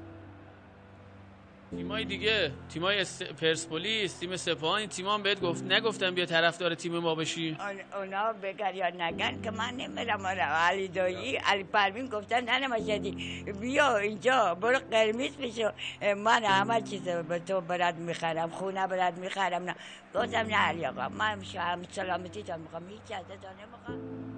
تیمای 1.77 2.05
دیگه 2.05 2.51
تیمای 2.69 3.05
پرسپولیس 3.41 4.19
تیم 4.19 4.37
سپاهان 4.37 4.79
این 4.79 4.89
تیمان 4.89 5.23
بهت 5.23 5.41
گفت 5.41 5.63
نگفتم 5.63 6.15
بیا 6.15 6.25
طرفدار 6.25 6.75
تیم 6.75 6.97
ما 6.97 7.15
بشی. 7.15 7.57
اونا 7.97 8.33
بگر 8.33 8.75
یا 8.75 8.89
نگن 8.89 9.41
که 9.41 9.51
من 9.51 9.73
نمیرم 9.73 10.27
علی 10.27 10.87
دایی 10.87 11.35
علی 11.35 11.63
پروین 11.63 12.07
گفتن 12.07 12.43
نه 12.43 12.67
مشهدی 12.67 13.43
بیا 13.61 13.97
اینجا 13.97 14.55
برو 14.55 14.79
قرمیز 14.91 15.37
بشو. 15.37 15.71
من 16.15 16.43
همه 16.43 16.81
چیز 16.81 17.03
به 17.03 17.39
تو 17.39 17.61
برد 17.61 17.97
می‌خرم 17.97 18.49
خونه 18.49 18.87
برد 18.87 19.17
می‌خرم 19.17 19.63
نه. 19.63 19.75
گفتم 20.15 20.37
نه 20.37 20.55
علی 20.55 20.85
آقا 20.85 21.09
من 21.09 21.43
هم 21.55 21.83
سلامتی 21.91 22.43
تا 22.43 22.57
می‌خوام. 22.57 22.87
هیچ 22.87 23.11
از 23.11 23.25
نمی‌خوام. 23.61 24.28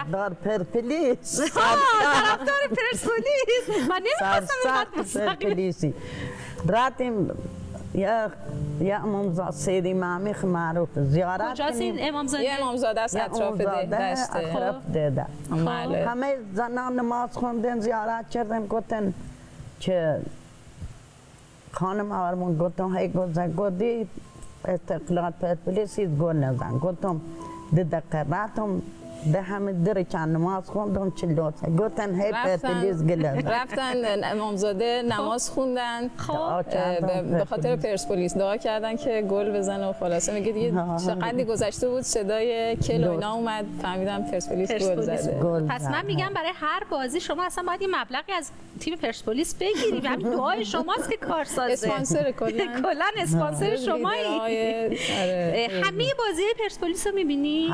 طرفدار 0.00 0.34
پرپلیس 0.34 1.40
طرفدار 1.40 2.62
پرسپولیس 2.70 3.88
من 3.88 4.02
نمی‌خواستم 4.02 5.20
پرپلیسی 5.20 5.94
رفتیم 6.68 7.30
یا 7.94 8.30
یا 8.80 8.96
امامزاده 8.96 9.50
سید 9.50 9.86
امامی 9.86 10.34
معروف 10.44 10.88
زیارت 10.98 11.52
کجاست 11.52 11.80
این 11.80 11.96
امامزاده 12.00 12.44
یه 12.44 12.52
امامزاده 12.60 13.00
است 13.00 13.16
اطراف 13.16 13.60
دشت 13.60 14.36
اطراف 14.36 14.76
ده 14.92 15.26
همه 16.06 16.36
زنان 16.54 17.00
نماز 17.00 17.30
خوندن 17.32 17.80
زیارت 17.80 18.30
کردن 18.30 18.66
گفتن 18.66 19.14
که 19.80 20.20
خانم 21.72 22.12
آرمون 22.12 22.58
گفتم 22.58 22.96
هی 22.96 23.08
گفتم 23.08 23.52
گفتی 23.52 24.08
استقلال 24.64 25.32
پرپلیسی 25.40 26.06
گل 26.06 26.36
نزن 26.36 26.78
گفتم 26.78 27.20
ده 27.76 27.84
دقیقه 27.84 28.24
ده 29.32 29.42
همه 29.42 29.72
در 29.72 30.02
چند 30.02 30.36
نماز 30.36 30.70
خوندم 30.70 31.12
لطفه 31.36 31.70
گفتن 31.70 32.20
هی 32.20 32.32
پرسپولیس 32.32 33.02
گل 33.02 33.24
رفتن 33.24 34.24
امامزاده 34.24 35.02
نماز 35.02 35.50
خوندن. 35.50 36.10
خب. 36.16 36.64
به 37.38 37.44
خاطر 37.44 37.76
پرسپولیس 37.76 38.36
دعا 38.36 38.56
کردن 38.56 38.96
که 38.96 39.22
گل 39.22 39.58
بزنه 39.58 39.86
و 39.86 39.92
خلاصه. 39.92 40.34
میگه 40.34 40.52
دیگه 40.52 40.70
چقدر 41.06 41.44
گذشته 41.44 41.88
بود 41.88 42.00
صدای 42.00 42.76
کل 42.76 43.06
و 43.06 43.10
اینا 43.10 43.34
اومد. 43.34 43.64
فهمیدم 43.82 44.22
پرسپولیس 44.22 44.72
گل 44.72 45.00
زده. 45.00 45.66
پس 45.68 45.84
من 45.84 46.06
میگم 46.06 46.30
برای 46.34 46.52
هر 46.54 46.82
بازی 46.90 47.20
شما 47.20 47.44
اصلا 47.44 47.64
باید 47.66 47.82
یه 47.82 47.88
مبلغی 47.88 48.32
از 48.32 48.50
تیم 48.80 48.96
پرسپولیس 48.96 49.54
بگیری 49.54 50.06
همین 50.06 50.30
دعای 50.30 50.64
شماست 50.64 51.10
که 51.10 51.16
کارسازه 51.16 51.72
اسپانسر 51.72 52.30
کلا. 52.30 52.64
کلا 52.82 53.04
اسپانسر 53.16 53.76
شمایی. 53.76 54.24
همه 55.68 56.04
بازی 56.18 56.42
پرسپولیس 56.62 57.06
رو 57.06 57.14
می‌بینی؟ 57.14 57.70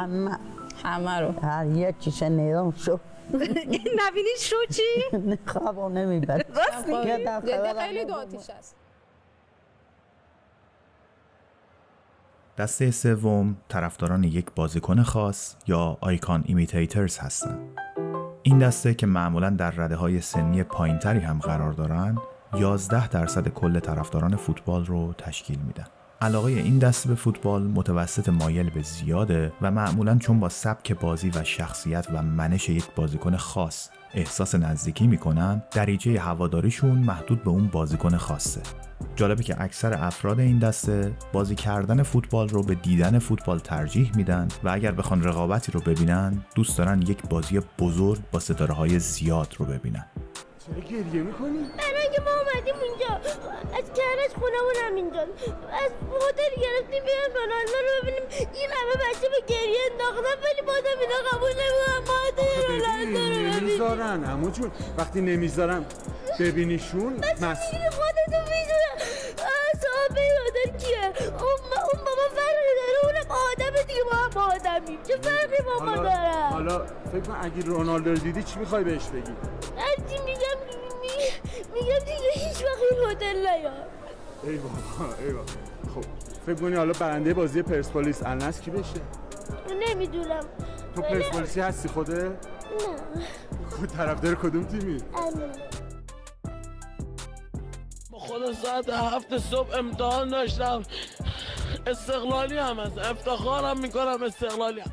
همه 0.86 1.20
رو 1.20 1.40
هر 1.42 1.66
یه 1.66 1.94
چیش 2.00 2.22
نیدم 2.22 2.70
شو 2.70 2.98
نبینی 4.00 4.28
شو 4.40 4.56
چی؟ 4.70 4.82
خوابو 5.52 5.88
نمیبر 5.88 6.36
راست 6.56 6.84
خیلی 7.78 8.04
دو 8.04 8.14
آتیش 8.14 8.50
است 8.50 8.76
دسته 12.58 12.90
سوم 12.90 13.56
طرفداران 13.68 14.24
یک 14.24 14.46
بازیکن 14.54 15.02
خاص 15.02 15.54
یا 15.66 15.98
icon 16.00 16.44
imitators 16.46 17.18
هستند. 17.18 17.58
این 18.42 18.58
دسته 18.58 18.94
که 18.94 19.06
معمولا 19.06 19.50
در 19.50 19.70
رده 19.70 19.96
های 19.96 20.20
سنی 20.20 20.62
پایینتری 20.62 21.18
هم 21.18 21.38
قرار 21.38 21.72
دارند 21.72 22.18
11 22.54 23.08
درصد 23.08 23.48
کل 23.48 23.80
طرفداران 23.80 24.36
فوتبال 24.36 24.86
رو 24.86 25.12
تشکیل 25.18 25.58
میدن. 25.58 25.86
علاقه 26.20 26.50
این 26.50 26.78
دسته 26.78 27.08
به 27.08 27.14
فوتبال 27.14 27.62
متوسط 27.62 28.28
مایل 28.28 28.70
به 28.70 28.82
زیاده 28.82 29.52
و 29.62 29.70
معمولا 29.70 30.18
چون 30.18 30.40
با 30.40 30.48
سبک 30.48 30.92
بازی 30.92 31.30
و 31.30 31.44
شخصیت 31.44 32.06
و 32.12 32.22
منش 32.22 32.68
یک 32.68 32.84
بازیکن 32.96 33.36
خاص 33.36 33.88
احساس 34.14 34.54
نزدیکی 34.54 35.06
می‌کنن 35.06 35.62
دریجه 35.70 36.20
هواداریشون 36.20 36.98
محدود 36.98 37.44
به 37.44 37.50
اون 37.50 37.66
بازیکن 37.66 38.16
خاصه. 38.16 38.60
جالبه 39.16 39.42
که 39.42 39.62
اکثر 39.62 39.94
افراد 40.04 40.40
این 40.40 40.58
دسته 40.58 41.12
بازی 41.32 41.54
کردن 41.54 42.02
فوتبال 42.02 42.48
رو 42.48 42.62
به 42.62 42.74
دیدن 42.74 43.18
فوتبال 43.18 43.58
ترجیح 43.58 44.12
میدن 44.16 44.48
و 44.64 44.68
اگر 44.68 44.92
بخوان 44.92 45.22
رقابتی 45.24 45.72
رو 45.72 45.80
ببینن 45.80 46.44
دوست 46.54 46.78
دارن 46.78 47.02
یک 47.02 47.22
بازی 47.28 47.60
بزرگ 47.78 48.20
با 48.32 48.38
ستاره 48.38 48.74
های 48.74 48.98
زیاد 48.98 49.54
رو 49.58 49.66
ببینن. 49.66 50.06
چرا 50.66 50.80
گریه 50.80 51.22
می‌کنی؟ 51.22 51.70
برای 51.78 52.02
اینکه 52.02 52.20
ما 52.20 52.30
اومدیم 52.30 52.74
اینجا 52.82 53.12
از 53.78 53.84
کرج 53.98 54.30
خونمون 54.40 54.96
اینجا. 54.96 55.20
از 55.20 55.90
هتل 56.12 56.52
گرفتیم 56.62 57.04
بیان 57.04 57.30
رونالدو 57.34 57.78
رو 57.86 58.02
ببینیم. 58.02 58.22
این 58.54 58.70
همه 58.70 58.94
بچه 58.94 59.28
به 59.28 59.54
گریه 59.54 59.78
انداختن. 59.90 60.36
ولی 60.44 60.62
بازم 60.66 60.98
اینا 61.00 61.30
قبول 61.30 61.50
نمی‌کنن. 61.50 61.98
ما 62.06 62.18
رونالدو 62.68 63.18
رو 63.18 63.26
ببینیم. 63.26 63.54
نمی‌ذارن 63.54 64.24
عمو 64.24 64.50
جون. 64.50 64.70
وقتی 64.98 65.20
نمی‌ذارم 65.20 65.86
ببینیشون 66.40 67.12
مس 67.40 67.58
خودتون 67.98 68.42
می‌دونم 68.52 68.96
صاحب 69.96 70.18
هتل 70.46 70.78
کیه؟ 70.78 71.06
اون 71.30 72.00
بابا 72.04 72.26
فرقی 72.36 72.72
داره 72.78 72.98
اونم 73.04 73.30
آدم 73.52 73.82
دیگه 73.86 74.00
ما 74.12 74.18
هم 74.42 74.50
آدمیم 74.52 74.98
چه 75.02 75.16
فرقی 75.16 75.62
با 75.62 75.84
ما 75.84 75.96
داره؟ 75.96 76.48
حالا 76.52 76.86
فکر 77.12 77.20
کن 77.20 77.38
اگه 77.42 77.62
رونالدو 77.66 78.10
رو 78.10 78.16
دیدی 78.16 78.42
چی 78.42 78.58
می‌خوای 78.58 78.84
بهش 78.84 79.04
بگی؟ 79.08 79.32
هرچی 79.76 80.22
میگم 80.24 80.58
میگم 81.74 81.98
دیگه 81.98 82.30
هیچ 82.34 82.64
وقت 82.64 82.78
این 82.90 83.10
هتل 83.10 83.36
نیاد 83.38 83.86
ای 84.42 84.56
بابا 84.56 85.14
ای 85.20 85.32
بابا. 85.32 85.46
خب 85.94 86.04
فکر 86.46 86.54
کنی 86.54 86.74
حالا 86.76 86.92
برنده 86.92 87.34
بازی 87.34 87.62
پرسپولیس 87.62 88.22
الناس 88.22 88.60
کی 88.60 88.70
بشه؟ 88.70 89.00
نمی‌دونم. 89.88 90.40
تو 90.96 91.02
پرسپولیسی 91.02 91.60
هستی 91.60 91.88
خوده 91.88 92.22
نه. 92.22 92.36
خود 93.70 93.88
طرفدار 93.88 94.34
کدوم 94.34 94.64
تیمی؟ 94.64 94.98
خدا 98.36 98.52
ساعت 98.52 98.88
هفت 98.88 99.38
صبح 99.38 99.78
امتحان 99.78 100.28
داشتم. 100.28 100.82
استقلالی 101.86 102.58
هم 102.58 102.80
هست. 102.80 102.98
افتخارم 102.98 103.80
می‌کنم 103.80 104.22
استقلالی 104.22 104.80
هم. 104.80 104.90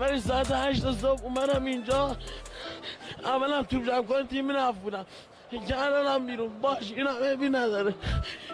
ولی 0.00 0.20
ساعت 0.20 0.50
هشت 0.50 0.92
صبح 0.92 1.24
اومدم 1.24 1.64
اینجا. 1.64 2.16
اولا 3.24 3.62
توپ 3.62 3.86
جمع 3.86 4.22
تیم 4.22 4.50
نفت 4.50 4.80
بودم. 4.80 5.06
کردنم 5.68 6.26
بیرون. 6.26 6.60
باش 6.60 6.92
این 6.92 7.06
همه 7.06 7.48
نداره. 7.48 7.94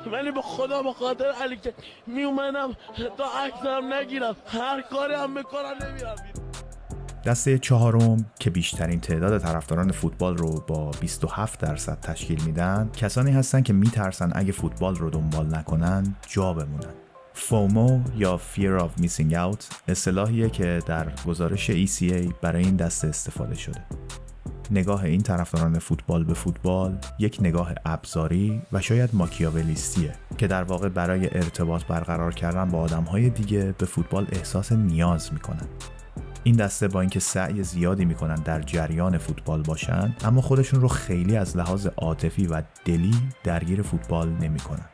ولی 0.07 0.31
به 0.31 0.43
خدا 0.43 0.83
به 0.83 0.93
خاطر 0.93 1.33
علی 1.33 1.57
که 1.57 1.75
می 2.07 2.23
اومدم 2.23 2.77
تا 3.19 3.25
عکسم 3.25 3.93
نگیرم. 3.93 4.37
هر 4.47 4.81
کاری 4.81 5.15
هم 5.15 5.35
بکنم 5.35 5.77
نمیرم 5.83 6.17
بیرون. 6.17 6.40
دسته 7.25 7.59
چهارم 7.59 8.27
که 8.39 8.51
بیشترین 8.51 9.01
تعداد 9.01 9.39
طرفداران 9.39 9.93
فوتبال 9.93 10.37
رو 10.37 10.65
با 10.67 10.91
27 10.91 11.61
درصد 11.61 12.01
تشکیل 12.01 12.43
میدن 12.45 12.91
کسانی 12.97 13.31
هستند 13.31 13.65
که 13.65 13.73
میترسن 13.73 14.31
اگه 14.35 14.53
فوتبال 14.53 14.97
رو 14.97 15.11
دنبال 15.11 15.55
نکنن 15.55 16.17
جا 16.29 16.53
بمونن. 16.53 16.95
فومو 17.35 18.01
یا 18.17 18.41
Fear 18.55 18.81
of 18.83 19.03
Missing 19.03 19.33
Out 19.33 19.65
اصطلاحیه 19.89 20.51
که 20.51 20.83
در 20.87 21.07
گزارش 21.27 21.71
ECA 21.71 22.33
برای 22.43 22.65
این 22.65 22.77
دسته 22.77 23.09
استفاده 23.09 23.55
شده. 23.55 23.85
نگاه 24.71 25.05
این 25.05 25.23
طرفداران 25.23 25.79
فوتبال 25.79 26.25
به 26.25 26.35
فوتبال 26.35 26.99
یک 27.19 27.39
نگاه 27.41 27.73
ابزاری 27.85 28.63
و 28.73 28.81
شاید 28.81 29.11
ماکیاولیستیه 29.13 30.13
که 30.39 30.47
در 30.47 30.63
واقع 30.63 30.89
برای 30.89 31.37
ارتباط 31.37 31.85
برقرار 31.85 32.35
کردن 32.35 32.65
با 32.65 32.79
آدمهای 32.79 33.31
دیگه 33.31 33.75
به 33.79 33.87
فوتبال 33.87 34.27
احساس 34.33 34.73
نیاز 34.73 35.33
می‌کنن. 35.33 35.67
این 36.45 36.57
دسته 36.57 36.89
با 36.89 37.01
اینکه 37.01 37.21
سعی 37.21 37.63
زیادی 37.63 38.05
می‌کنن 38.05 38.35
در 38.35 38.61
جریان 38.63 39.19
فوتبال 39.19 39.63
باشن 39.63 40.17
اما 40.25 40.41
خودشون 40.41 40.81
رو 40.81 40.89
خیلی 40.89 41.37
از 41.37 41.57
لحاظ 41.57 41.87
عاطفی 41.87 42.47
و 42.47 42.63
دلی 42.85 43.15
درگیر 43.45 43.83
فوتبال 43.83 44.29
نمی‌کنن. 44.29 44.89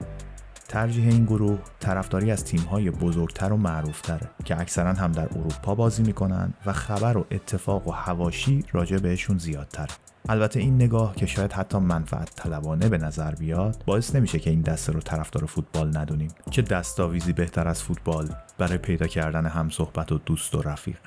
ترجیح 0.69 1.09
این 1.09 1.25
گروه 1.25 1.59
طرفداری 1.81 2.31
از 2.31 2.45
تیم‌های 2.45 2.91
بزرگتر 2.91 3.53
و 3.53 3.57
معروفتره 3.57 4.31
که 4.45 4.61
اکثرا 4.61 4.93
هم 4.93 5.13
در 5.13 5.29
اروپا 5.39 5.75
بازی 5.75 6.03
می‌کنن 6.03 6.55
و 6.67 6.73
خبر 6.73 7.17
و 7.17 7.27
اتفاق 7.31 7.89
و 7.89 7.91
هواشی 7.91 8.65
راجع 8.73 8.97
بهشون 8.97 9.39
زیادتره 9.39 9.95
البته 10.29 10.61
این 10.61 10.75
نگاه 10.75 11.15
که 11.15 11.27
شاید 11.27 11.53
حتی 11.53 11.79
منفعت 11.79 12.35
طلبانه 12.35 12.89
به 12.89 12.99
نظر 12.99 13.35
بیاد 13.35 13.83
باعث 13.87 14.15
نمیشه 14.15 14.39
که 14.39 14.51
این 14.51 14.61
دسته 14.61 14.93
رو 14.93 15.01
طرفدار 15.01 15.45
فوتبال 15.45 15.99
ندونیم. 15.99 16.31
چه 16.51 16.63
دستاویزی 16.63 17.33
بهتر 17.33 17.69
از 17.69 17.83
فوتبال 17.83 18.29
برای 18.59 18.79
پیدا 18.79 19.07
کردن 19.07 19.47
هم 19.47 19.71
صحبت 19.71 20.13
و 20.13 20.19
دوست 20.19 20.55
و 20.55 20.63
رفیق. 20.63 20.99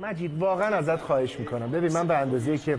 مجید 0.00 0.38
واقعا 0.38 0.76
ازت 0.76 1.00
خواهش 1.00 1.40
می‌کنم. 1.40 1.70
ببین 1.70 1.92
من 1.92 2.06
به 2.06 2.16
اندازه 2.16 2.58
که 2.58 2.78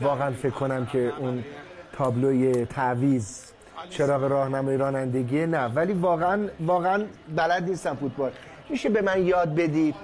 واقعا 0.00 0.30
فکر 0.30 0.50
کنم 0.50 0.86
که 0.86 1.12
اون 1.18 1.44
تابلوی 1.92 2.66
تعویز 2.66 3.52
چراغ 3.90 4.24
راهنمای 4.24 4.76
رانندگی 4.76 5.46
نه. 5.46 5.64
ولی 5.64 5.92
واقعا 5.92 6.48
واقعا 6.60 7.04
بلد 7.36 7.68
نیستم 7.68 7.94
فوتبال. 7.94 8.32
میشه 8.70 8.88
به 8.88 9.02
من 9.02 9.26
یاد 9.26 9.54
بدی؟ 9.54 9.94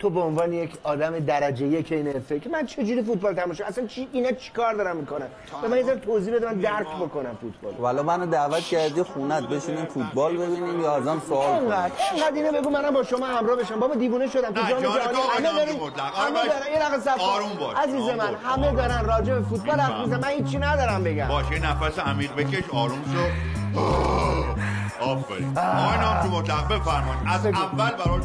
تو 0.00 0.10
به 0.10 0.20
عنوان 0.20 0.52
یک 0.52 0.72
آدم 0.82 1.18
درجه 1.18 1.66
یک 1.66 1.92
این 1.92 2.20
فکر 2.20 2.50
من 2.50 2.66
چجوری 2.66 3.02
فوتبال 3.02 3.34
تماشا 3.34 3.64
اصلا 3.64 3.86
چی 3.86 4.08
اینا 4.12 4.32
چیکار 4.32 4.74
دارن 4.74 4.96
می‌کنن؟ 4.96 5.26
به 5.62 5.68
من 5.68 5.76
یه 5.76 5.96
توضیح 5.96 6.34
بده 6.34 6.46
من 6.46 6.54
درک 6.54 6.86
بکنم 6.86 7.38
فوتبال. 7.40 7.74
والا 7.78 8.02
منو 8.02 8.26
دعوت 8.26 8.62
کردی 8.62 9.02
خونت 9.02 9.42
بشینیم 9.42 9.84
فوتبال 9.84 10.36
ببینیم 10.36 10.80
یا 10.80 10.96
ازم 10.96 11.22
سوال 11.28 11.46
کنیم 11.46 11.60
اینقدر. 11.60 12.34
اینو 12.34 12.52
بگو 12.52 12.70
منم 12.70 12.94
با 12.94 13.02
شما 13.02 13.26
همراه 13.26 13.56
بشم. 13.56 13.80
بابا 13.80 13.94
دیوونه 13.94 14.26
شدم. 14.26 14.52
تو 14.52 14.60
جام 14.70 14.80
جهانی 14.80 15.46
همه 15.46 15.64
دارن 15.64 15.68
همه 16.14 16.48
دارن 16.48 16.72
یه 16.72 16.78
لحظه 16.78 17.00
صبر 17.00 17.20
آروم 17.20 17.54
باش. 17.60 17.76
عزیز 17.76 18.02
من 18.02 18.34
همه 18.34 18.72
دارن 18.72 19.04
راجع 19.04 19.34
به 19.34 19.40
فوتبال 19.40 19.80
حرف 19.80 20.00
می‌زنن. 20.04 20.20
من 20.20 20.28
هیچی 20.28 20.58
ندارم 20.58 21.04
بگم. 21.04 21.28
باشه 21.28 21.58
نفس 21.58 21.98
عمیق 21.98 22.34
بکش 22.34 22.64
آروم 22.72 23.02
شو. 23.12 23.80
آفرین. 25.00 25.58
آقای 25.58 26.22
تو 26.22 26.36
مطلق 26.36 26.64
بفرمایید. 26.64 27.22
از 27.28 27.46
اول 27.46 27.90
براش 27.90 28.24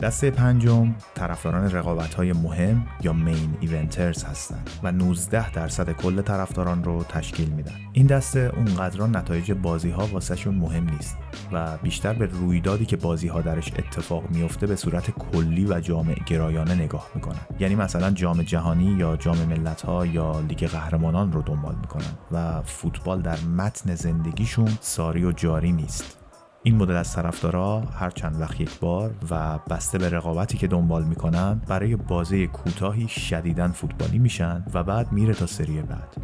دسته 0.00 0.30
پنجم 0.30 0.94
طرفداران 1.14 1.70
رقابت 1.70 2.14
های 2.14 2.32
مهم 2.32 2.86
یا 3.02 3.12
مین 3.12 3.56
ایونترز 3.60 4.24
هستند 4.24 4.70
و 4.82 4.92
19 4.92 5.50
درصد 5.50 5.92
کل 5.92 6.22
طرفداران 6.22 6.84
رو 6.84 7.04
تشکیل 7.04 7.48
میدن. 7.48 7.72
این 7.92 8.06
دسته 8.06 8.52
اونقدران 8.56 9.16
نتایج 9.16 9.52
بازی 9.52 9.90
ها 9.90 10.06
واسه 10.06 10.36
شون 10.36 10.54
مهم 10.54 10.90
نیست 10.90 11.16
و 11.52 11.78
بیشتر 11.78 12.12
به 12.12 12.26
رویدادی 12.26 12.86
که 12.86 12.96
بازی 12.96 13.28
ها 13.28 13.40
درش 13.40 13.72
اتفاق 13.78 14.30
میفته 14.30 14.66
به 14.66 14.76
صورت 14.76 15.10
کلی 15.10 15.64
و 15.64 15.80
جامع 15.80 16.14
گرایانه 16.26 16.74
نگاه 16.74 17.06
می‌کنن. 17.14 17.40
یعنی 17.60 17.74
مثلا 17.74 18.10
جام 18.10 18.42
جهانی 18.42 18.96
یا 18.98 19.16
جام 19.16 19.38
ملت 19.38 19.80
ها 19.80 20.06
یا 20.06 20.40
لیگ 20.40 20.66
قهرمانان 20.66 21.32
رو 21.32 21.42
دنبال 21.42 21.74
می‌کنن 21.74 22.18
و 22.32 22.62
فوتبال 22.62 23.22
در 23.22 23.40
متن 23.40 23.94
زندگیشون 23.94 24.68
ساری 24.80 25.24
و 25.24 25.32
جاری 25.32 25.72
نیست. 25.72 26.17
این 26.62 26.76
مدل 26.76 26.96
از 26.96 27.14
طرفدارا 27.14 27.80
هر 27.80 28.10
چند 28.10 28.40
وقت 28.40 28.60
یک 28.60 28.78
بار 28.80 29.14
و 29.30 29.58
بسته 29.58 29.98
به 29.98 30.08
رقابتی 30.10 30.58
که 30.58 30.66
دنبال 30.66 31.04
می‌کنن 31.04 31.60
برای 31.68 31.96
بازی 31.96 32.46
کوتاهی 32.46 33.08
شدیدن 33.08 33.72
فوتبالی 33.72 34.18
میشن 34.18 34.64
و 34.74 34.84
بعد 34.84 35.12
میره 35.12 35.34
تا 35.34 35.46
سری 35.46 35.82
بعد. 35.82 36.16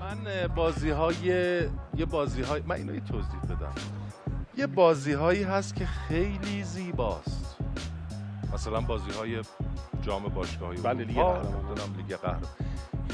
من 0.00 0.54
بازی 0.54 0.90
های 0.90 1.14
یه 1.96 2.04
بازی 2.10 2.42
های 2.42 2.62
من 2.66 2.76
اینو 2.76 2.94
یه 2.94 3.00
توضیح 3.00 3.40
بدم. 3.40 3.72
یه 4.56 4.66
بازی 4.66 5.12
هایی 5.12 5.42
هست 5.42 5.74
که 5.74 5.86
خیلی 5.86 6.62
زیباست. 6.64 7.56
مثلا 8.54 8.80
بازی 8.80 9.10
های 9.18 9.42
جام 10.02 10.22
باشگاهی 10.22 10.80
بله 10.80 11.04
لیگ. 11.04 11.18
نمی‌دونم 11.18 11.96
لیگ 11.96 12.16
قهرمان 12.16 12.42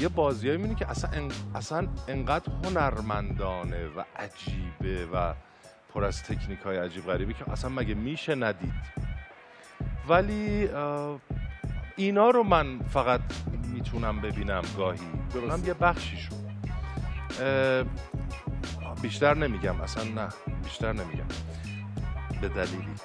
یه 0.01 0.07
بازیایی 0.07 0.57
می‌بینی 0.57 0.75
که 0.75 0.89
اصلا 0.89 1.09
ان- 1.13 1.31
اصلا 1.55 1.87
انقدر 2.07 2.51
هنرمندانه 2.63 3.85
و 3.87 4.03
عجیبه 4.15 5.07
و 5.13 5.33
پر 5.95 6.05
از 6.05 6.23
تکنیک 6.23 6.59
های 6.59 6.77
عجیب 6.77 7.05
غریبی 7.05 7.33
که 7.33 7.51
اصلا 7.51 7.69
مگه 7.69 7.93
میشه 7.93 8.35
ندید. 8.35 8.73
ولی 10.07 10.69
اینا 11.95 12.29
رو 12.29 12.43
من 12.43 12.79
فقط 12.79 13.21
می‌تونم 13.73 14.21
ببینم 14.21 14.61
گاهی. 14.77 14.99
اونم 15.33 15.65
یه 15.65 15.73
بخشیشون. 15.73 16.37
بیشتر 19.01 19.33
نمیگم 19.33 19.81
اصلا 19.81 20.03
نه 20.03 20.27
بیشتر 20.63 20.93
نمیگم. 20.93 21.27
به 22.41 22.47
دلیلی. 22.47 22.95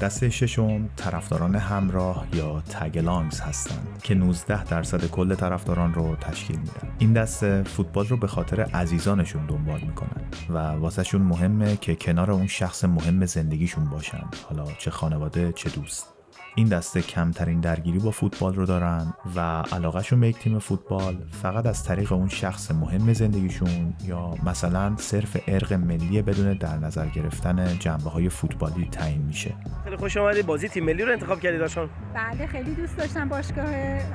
دسته 0.00 0.30
ششم 0.30 0.88
طرفداران 0.96 1.56
همراه 1.56 2.26
یا 2.32 2.60
تگلانگز 2.60 3.40
هستند 3.40 4.00
که 4.02 4.14
19 4.14 4.64
درصد 4.64 5.06
کل 5.06 5.34
طرفداران 5.34 5.94
رو 5.94 6.16
تشکیل 6.16 6.58
میدن. 6.58 6.88
این 6.98 7.12
دسته 7.12 7.62
فوتبال 7.62 8.06
رو 8.06 8.16
به 8.16 8.26
خاطر 8.26 8.60
عزیزانشون 8.60 9.46
دنبال 9.46 9.80
می‌کنن 9.80 10.22
و 10.48 10.58
واسهشون 10.58 11.22
مهمه 11.22 11.76
که 11.76 11.94
کنار 11.94 12.30
اون 12.30 12.46
شخص 12.46 12.84
مهم 12.84 13.26
زندگیشون 13.26 13.84
باشن. 13.84 14.24
حالا 14.48 14.64
چه 14.78 14.90
خانواده 14.90 15.52
چه 15.52 15.70
دوست. 15.70 16.13
این 16.56 16.68
دسته 16.68 17.02
کمترین 17.02 17.60
درگیری 17.60 17.98
با 17.98 18.10
فوتبال 18.10 18.54
رو 18.54 18.66
دارن 18.66 19.14
و 19.36 19.40
علاقهشون 19.72 20.20
به 20.20 20.28
یک 20.28 20.38
تیم 20.38 20.58
فوتبال 20.58 21.16
فقط 21.42 21.66
از 21.66 21.84
طریق 21.84 22.12
اون 22.12 22.28
شخص 22.28 22.70
مهم 22.70 23.12
زندگیشون 23.12 23.94
یا 24.04 24.34
مثلا 24.46 24.96
صرف 24.96 25.36
ارق 25.46 25.72
ملی 25.72 26.22
بدون 26.22 26.52
در 26.52 26.76
نظر 26.76 27.06
گرفتن 27.06 27.78
جنبه 27.78 28.10
های 28.10 28.28
فوتبالی 28.28 28.88
تعیین 28.92 29.22
میشه. 29.22 29.54
خیلی 29.84 29.96
خوش 29.96 30.16
آمدی 30.16 30.42
بازی 30.42 30.68
تیم 30.68 30.84
ملی 30.84 31.02
رو 31.02 31.12
انتخاب 31.12 31.40
کردی 31.40 31.58
داشتم. 31.58 31.90
بله 32.14 32.46
خیلی 32.46 32.74
دوست 32.74 32.96
داشتم 32.96 33.28
باشگاه 33.28 33.74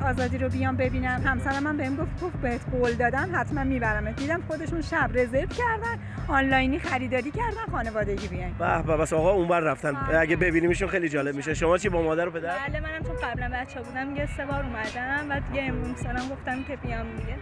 آزادی 0.10 0.38
رو 0.38 0.50
بیام 0.50 0.78
ببینم. 0.78 1.22
همسرم 1.26 1.68
هم 1.68 1.78
بهم 1.78 1.96
گفت 1.96 2.22
گفت 2.24 2.38
بهت 2.42 2.62
قول 2.72 2.94
دادم 2.94 3.30
حتما 3.34 3.64
می‌برم 3.64 4.12
دیدم 4.12 4.42
خودشون 4.48 4.82
شب 4.82 5.10
رزرو 5.14 5.48
کردن 5.48 6.00
آنلاینی 6.28 6.80
خریداری 6.80 7.32
کردن 7.32 7.72
خانوادگی 7.72 8.28
بیاین. 8.28 8.54
به 8.60 8.82
به 8.82 8.98
بس 8.98 9.14
آقا 9.14 9.32
اونور 9.32 9.60
رفتن. 9.60 9.96
اگه 10.20 10.36
ببینیمشون 10.36 10.88
خیلی 10.88 11.10
جالب 11.10 11.36
میشه. 11.36 11.54
شما 11.54 11.78
چی 11.78 11.90
با 11.90 12.02
مادر 12.02 12.29
و 12.30 12.32
پدر 12.32 12.68
بله 12.68 12.80
منم 12.80 13.04
چون 13.04 13.16
قبلا 13.24 13.50
بچه 13.54 13.82
بودم 13.82 14.16
یه 14.16 14.30
سه 14.38 14.46
بار 14.46 14.64
اومدم 14.64 15.26
و 15.30 15.40
دیگه 15.40 15.64
امروز 15.64 15.98
سالم 16.04 16.30
گفتم 16.30 16.64
که 16.64 16.76
بیام 16.76 17.16
دیگه. 17.16 17.36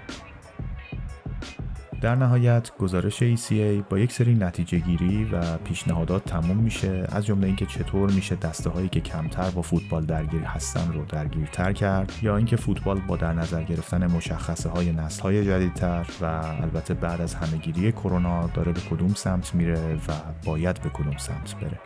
در 2.01 2.15
نهایت 2.15 2.71
گزارش 2.79 3.23
ECA 3.23 3.83
با 3.89 3.99
یک 3.99 4.11
سری 4.11 4.35
نتیجه 4.35 4.79
گیری 4.79 5.23
و 5.25 5.57
پیشنهادات 5.57 6.25
تموم 6.25 6.57
میشه. 6.57 7.07
از 7.11 7.25
جمله 7.25 7.47
اینکه 7.47 7.65
چطور 7.65 8.11
میشه 8.11 8.35
دسته 8.35 8.69
هایی 8.69 8.89
که 8.89 8.99
کمتر 8.99 9.49
با 9.49 9.61
فوتبال 9.61 10.05
درگیر 10.05 10.41
هستن 10.41 10.93
رو 10.93 11.05
درگیرتر 11.05 11.73
کرد 11.73 12.13
یا 12.21 12.37
اینکه 12.37 12.55
فوتبال 12.55 12.99
با 12.99 13.15
در 13.15 13.33
نظر 13.33 13.63
گرفتن 13.63 14.07
مشخصه 14.07 14.69
های 14.69 14.91
نسل 14.91 15.21
های 15.21 15.45
جدیدتر 15.45 16.05
و 16.21 16.25
البته 16.61 16.93
بعد 16.93 17.21
از 17.21 17.35
همهگیری 17.35 17.91
کرونا 17.91 18.47
داره 18.47 18.71
به 18.71 18.79
کدوم 18.79 19.13
سمت 19.13 19.55
میره 19.55 19.95
و 19.95 20.13
باید 20.45 20.81
به 20.81 20.89
کدوم 20.89 21.17
سمت 21.17 21.55
بره. 21.55 21.79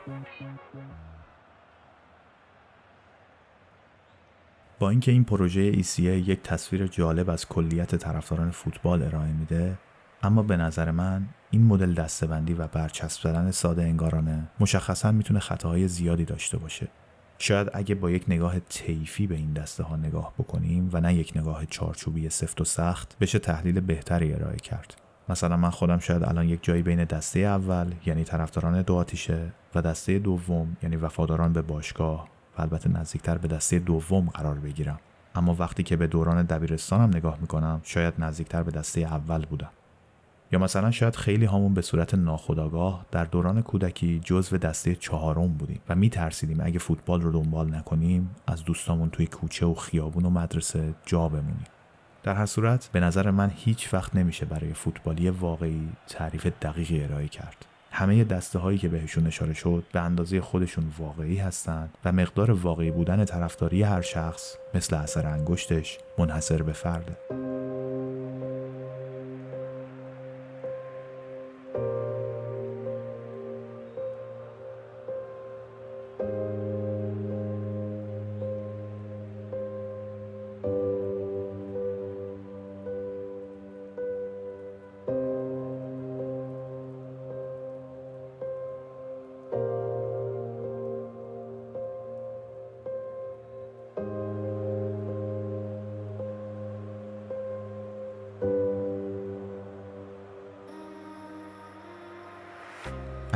با 4.81 4.89
اینکه 4.89 5.11
این 5.11 5.23
پروژه 5.23 5.73
ECA 5.73 5.99
یک 5.99 6.41
تصویر 6.43 6.87
جالب 6.87 7.29
از 7.29 7.47
کلیت 7.47 7.95
طرفداران 7.95 8.51
فوتبال 8.51 9.03
ارائه 9.03 9.31
میده 9.31 9.77
اما 10.23 10.43
به 10.43 10.57
نظر 10.57 10.91
من 10.91 11.25
این 11.51 11.65
مدل 11.65 11.93
دستبندی 11.93 12.53
و 12.53 12.67
برچسب 12.67 13.23
زدن 13.23 13.51
ساده 13.51 13.83
انگارانه 13.83 14.47
مشخصا 14.59 15.11
می‌تونه 15.11 15.39
خطاهای 15.39 15.87
زیادی 15.87 16.25
داشته 16.25 16.57
باشه. 16.57 16.87
شاید 17.37 17.69
اگه 17.73 17.95
با 17.95 18.11
یک 18.11 18.23
نگاه 18.27 18.59
طیفی 18.59 19.27
به 19.27 19.35
این 19.35 19.53
دسته 19.53 19.83
ها 19.83 19.95
نگاه 19.95 20.33
بکنیم 20.39 20.89
و 20.93 21.01
نه 21.01 21.13
یک 21.13 21.33
نگاه 21.35 21.65
چارچوبی 21.65 22.29
سفت 22.29 22.61
و 22.61 22.63
سخت 22.63 23.17
بشه 23.19 23.39
تحلیل 23.39 23.79
بهتری 23.79 24.33
ارائه 24.33 24.57
کرد. 24.57 24.95
مثلا 25.29 25.57
من 25.57 25.69
خودم 25.69 25.99
شاید 25.99 26.23
الان 26.23 26.49
یک 26.49 26.63
جایی 26.63 26.81
بین 26.81 27.03
دسته 27.03 27.39
اول 27.39 27.93
یعنی 28.05 28.23
طرفداران 28.23 28.81
دو 28.81 28.95
آتیشه 28.95 29.51
و 29.75 29.81
دسته 29.81 30.19
دوم 30.19 30.77
یعنی 30.83 30.95
وفاداران 30.95 31.53
به 31.53 31.61
باشگاه 31.61 32.40
و 32.57 32.61
البته 32.61 32.89
نزدیکتر 32.89 33.37
به 33.37 33.47
دسته 33.47 33.79
دوم 33.79 34.29
قرار 34.29 34.55
بگیرم. 34.55 34.99
اما 35.35 35.55
وقتی 35.59 35.83
که 35.83 35.95
به 35.95 36.07
دوران 36.07 36.43
دبیرستانم 36.43 37.09
نگاه 37.17 37.37
می‌کنم 37.41 37.81
شاید 37.83 38.13
نزدیکتر 38.19 38.63
به 38.63 38.71
دسته 38.71 39.01
اول 39.01 39.45
بودم. 39.45 39.69
یا 40.51 40.59
مثلا 40.59 40.91
شاید 40.91 41.15
خیلی 41.15 41.45
همون 41.45 41.73
به 41.73 41.81
صورت 41.81 42.13
ناخودآگاه 42.13 43.05
در 43.11 43.25
دوران 43.25 43.61
کودکی 43.61 44.21
جزو 44.25 44.57
دسته 44.57 44.95
چهارم 44.95 45.47
بودیم 45.47 45.79
و 45.89 45.95
میترسیدیم 45.95 46.61
اگه 46.61 46.79
فوتبال 46.79 47.21
رو 47.21 47.31
دنبال 47.31 47.75
نکنیم 47.75 48.35
از 48.47 48.63
دوستامون 48.63 49.09
توی 49.09 49.27
کوچه 49.27 49.65
و 49.65 49.73
خیابون 49.73 50.25
و 50.25 50.29
مدرسه 50.29 50.93
جا 51.05 51.29
بمونیم. 51.29 51.65
در 52.23 52.33
هر 52.33 52.45
صورت 52.45 52.89
به 52.91 52.99
نظر 52.99 53.31
من 53.31 53.51
هیچ 53.55 53.93
وقت 53.93 54.15
نمیشه 54.15 54.45
برای 54.45 54.73
فوتبالی 54.73 55.29
واقعی 55.29 55.89
تعریف 56.07 56.47
دقیقی 56.61 57.03
ارائه 57.03 57.27
کرد. 57.27 57.65
همه 57.91 58.23
دسته 58.23 58.59
هایی 58.59 58.77
که 58.77 58.89
بهشون 58.89 59.27
اشاره 59.27 59.53
شد 59.53 59.83
به 59.93 59.99
اندازه 59.99 60.41
خودشون 60.41 60.83
واقعی 60.99 61.37
هستند 61.37 61.97
و 62.05 62.11
مقدار 62.11 62.51
واقعی 62.51 62.91
بودن 62.91 63.25
طرفداری 63.25 63.83
هر 63.83 64.01
شخص 64.01 64.55
مثل 64.73 64.95
اثر 64.95 65.27
انگشتش 65.27 65.99
منحصر 66.17 66.61
به 66.63 66.73
فرده. 66.73 67.50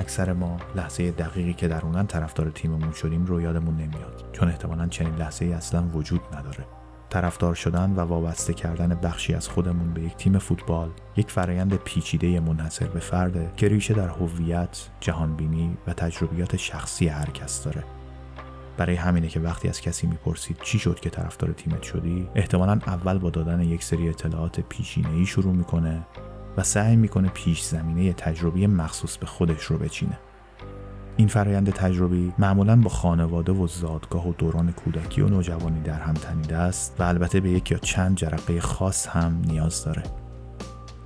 اکثر 0.06 0.34
ما 0.34 0.58
لحظه 0.76 1.12
دقیقی 1.12 1.54
که 1.54 1.68
درونن 1.68 2.08
طرفدار 2.08 2.50
تیممون 2.50 2.92
شدیم 2.92 3.26
رو 3.26 3.42
یادمون 3.42 3.76
نمیاد 3.76 4.30
چون 4.34 4.48
احتمالا 4.48 4.88
چنین 4.88 5.16
لحظه 5.16 5.46
ای 5.46 5.54
اصلا 5.54 5.88
وجود 5.94 6.22
نداره. 6.36 6.66
طرفدار 7.10 7.56
شدن 7.56 7.92
و 7.92 8.00
وابسته 8.00 8.54
کردن 8.54 8.88
بخشی 8.88 9.34
از 9.34 9.48
خودمون 9.48 9.94
به 9.94 10.02
یک 10.02 10.16
تیم 10.16 10.38
فوتبال 10.38 10.90
یک 11.18 11.32
فرایند 11.32 11.76
پیچیده 11.76 12.40
منحصر 12.40 12.88
به 12.88 13.00
فرده 13.00 13.52
که 13.58 13.68
ریشه 13.68 13.94
در 13.94 14.08
هویت، 14.08 14.90
جهانبینی 15.00 15.78
و 15.88 15.94
تجربیات 15.94 16.56
شخصی 16.56 17.08
هر 17.08 17.30
کس 17.30 17.64
داره. 17.64 17.84
برای 18.78 18.96
همینه 18.96 19.28
که 19.28 19.40
وقتی 19.40 19.70
از 19.70 19.82
کسی 19.82 20.08
می‌پرسید 20.08 20.58
چی 20.64 20.80
شد 20.80 21.00
که 21.00 21.10
طرفدار 21.10 21.52
تیمت 21.52 21.84
شدی 21.84 22.28
احتمالا 22.36 22.80
اول 22.88 23.18
با 23.18 23.30
دادن 23.30 23.62
یک 23.62 23.84
سری 23.84 24.10
اطلاعات 24.10 24.60
پیشینه‌ای 24.60 25.26
شروع 25.26 25.54
می‌کنه. 25.54 26.06
و 26.58 26.64
سعی 26.64 26.96
می‌کنه 26.96 27.30
پیش 27.30 27.62
زمینه 27.62 28.14
تجربی 28.14 28.68
مخصوص 28.68 29.18
به 29.18 29.26
خودش 29.26 29.64
رو 29.64 29.78
بچینه. 29.78 30.20
این 31.18 31.28
فرایند 31.28 31.70
تجربی 31.70 32.34
معمولا 32.38 32.76
با 32.82 32.90
خانواده 32.90 33.52
و 33.52 33.68
زادگاه 33.68 34.30
و 34.30 34.34
دوران 34.34 34.72
کودکی 34.72 35.22
و 35.22 35.28
نوجوانی 35.28 35.82
در 35.82 36.00
هم 36.00 36.14
تنیده 36.14 36.58
است 36.58 36.96
و 37.00 37.04
البته 37.04 37.40
به 37.40 37.50
یک 37.50 37.72
یا 37.72 37.78
چند 37.78 38.18
جرقه 38.18 38.62
خاص 38.62 39.08
هم 39.08 39.42
نیاز 39.48 39.86
داره. 39.86 40.04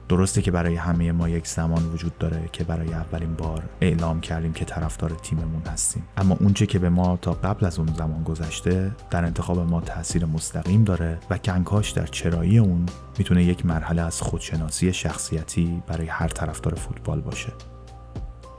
درسته 0.10 0.42
که 0.42 0.52
برای 0.52 0.76
همه 0.76 1.12
ما 1.12 1.30
یک 1.30 1.48
زمان 1.48 1.86
وجود 1.86 2.18
داره 2.18 2.50
که 2.52 2.64
برای 2.64 2.94
اولین 2.94 3.34
بار 3.34 3.64
اعلام 3.82 4.22
کردیم 4.22 4.54
که 4.54 4.66
طرفدار 4.66 5.10
تیممون 5.10 5.62
هستیم. 5.68 6.04
اما 6.18 6.38
اونچه 6.40 6.66
که 6.66 6.80
به 6.80 6.90
ما 6.90 7.18
تا 7.18 7.34
قبل 7.34 7.66
از 7.66 7.80
اون 7.80 7.88
زمان 7.98 8.24
گذشته 8.24 8.92
در 9.12 9.26
انتخاب 9.26 9.60
ما 9.60 9.82
تاثیر 9.82 10.26
مستقیم 10.26 10.84
داره 10.84 11.20
و 11.30 11.38
کنکاش 11.38 11.92
در 11.92 12.06
چرایی 12.06 12.58
اون 12.58 12.86
می‌تونه 13.18 13.44
یک 13.44 13.66
مرحله 13.66 14.02
از 14.02 14.22
خودشناسی 14.22 14.94
شخصیتی 14.94 15.84
برای 15.88 16.08
هر 16.08 16.28
طرفدار 16.28 16.74
فوتبال 16.74 17.22
باشه. 17.22 17.54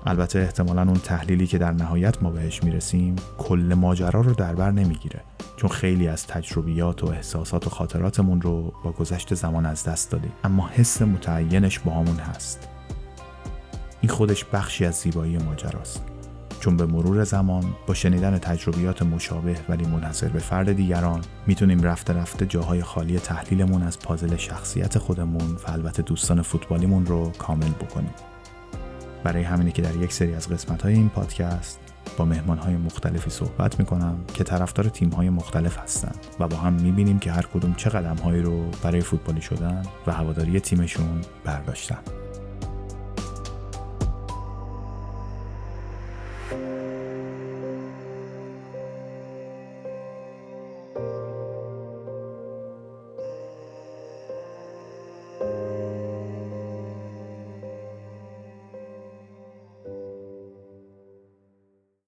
البته 0.07 0.39
احتمالا 0.39 0.83
اون 0.83 0.95
تحلیلی 0.95 1.47
که 1.47 1.59
در 1.59 1.73
نهایت 1.73 2.23
ما 2.23 2.31
بهش 2.31 2.63
می‌رسیم 2.63 3.17
کل 3.39 3.75
ماجرا 3.77 4.21
رو 4.21 4.35
در 4.35 4.55
بر 4.55 4.71
نمی‌گیره. 4.71 5.21
چون 5.57 5.71
خیلی 5.71 6.09
از 6.09 6.27
تجربیات 6.27 7.05
و 7.05 7.07
احساسات 7.07 7.67
و 7.67 7.71
خاطراتمون 7.71 8.41
رو 8.41 8.73
با 8.85 8.93
گذشت 8.93 9.35
زمان 9.35 9.67
از 9.67 9.85
دست 9.85 10.11
دادیم. 10.11 10.33
اما 10.45 10.69
حس 10.69 11.03
متعینش 11.03 11.79
با 11.79 11.93
همون 11.93 12.17
هست. 12.17 12.69
این 14.01 14.13
خودش 14.13 14.45
بخشی 14.45 14.85
از 14.85 14.95
زیبایی 14.95 15.39
ماجراست. 15.39 16.05
چون 16.61 16.77
به 16.77 16.87
مرور 16.87 17.25
زمان 17.25 17.65
با 17.87 17.95
شنیدن 17.95 18.39
تجربیات 18.39 19.03
مشابه 19.03 19.57
ولی 19.69 19.87
منحصر 19.87 20.29
به 20.29 20.39
فرد 20.39 20.73
دیگران 20.73 21.21
می‌تونیم 21.47 21.83
رفته 21.83 22.13
رفته 22.13 22.47
جاهای 22.47 22.83
خالی 22.83 23.19
تحلیلمون 23.19 23.83
از 23.83 23.99
پازل 23.99 24.37
شخصیت 24.37 24.99
خودمون 24.99 25.57
و 25.67 25.71
البته 25.71 26.03
دوستان 26.03 26.43
فوتبالیمون 26.43 27.07
رو 27.07 27.31
کامل 27.39 27.71
بکنیم. 27.71 28.15
برای 29.25 29.43
همینه 29.43 29.73
که 29.73 29.83
در 29.83 29.97
یک 29.97 30.13
سری 30.13 30.35
از 30.35 30.49
قسمت 30.49 30.83
های 30.83 30.95
این 30.95 31.09
پادکست 31.09 31.81
با 32.17 32.25
مهمانهای 32.25 32.77
مختلفی 32.77 33.31
صحبت 33.31 33.79
می‌کنم 33.79 34.25
که 34.35 34.45
طرفدار 34.45 34.89
تیمهای 34.89 35.31
مختلف 35.31 35.79
هستن 35.79 36.13
و 36.41 36.49
با 36.49 36.57
هم 36.57 36.73
می‌بینیم 36.73 37.19
که 37.19 37.33
هر 37.33 37.47
کدوم 37.55 37.75
چه 37.75 37.91
قدمهایی 37.91 38.43
رو 38.43 38.71
برای 38.83 39.01
فوتبالی 39.01 39.41
شدن 39.41 39.83
و 40.07 40.13
هواداری 40.13 40.61
تیمشون 40.61 41.21
برداشتن. 41.45 42.20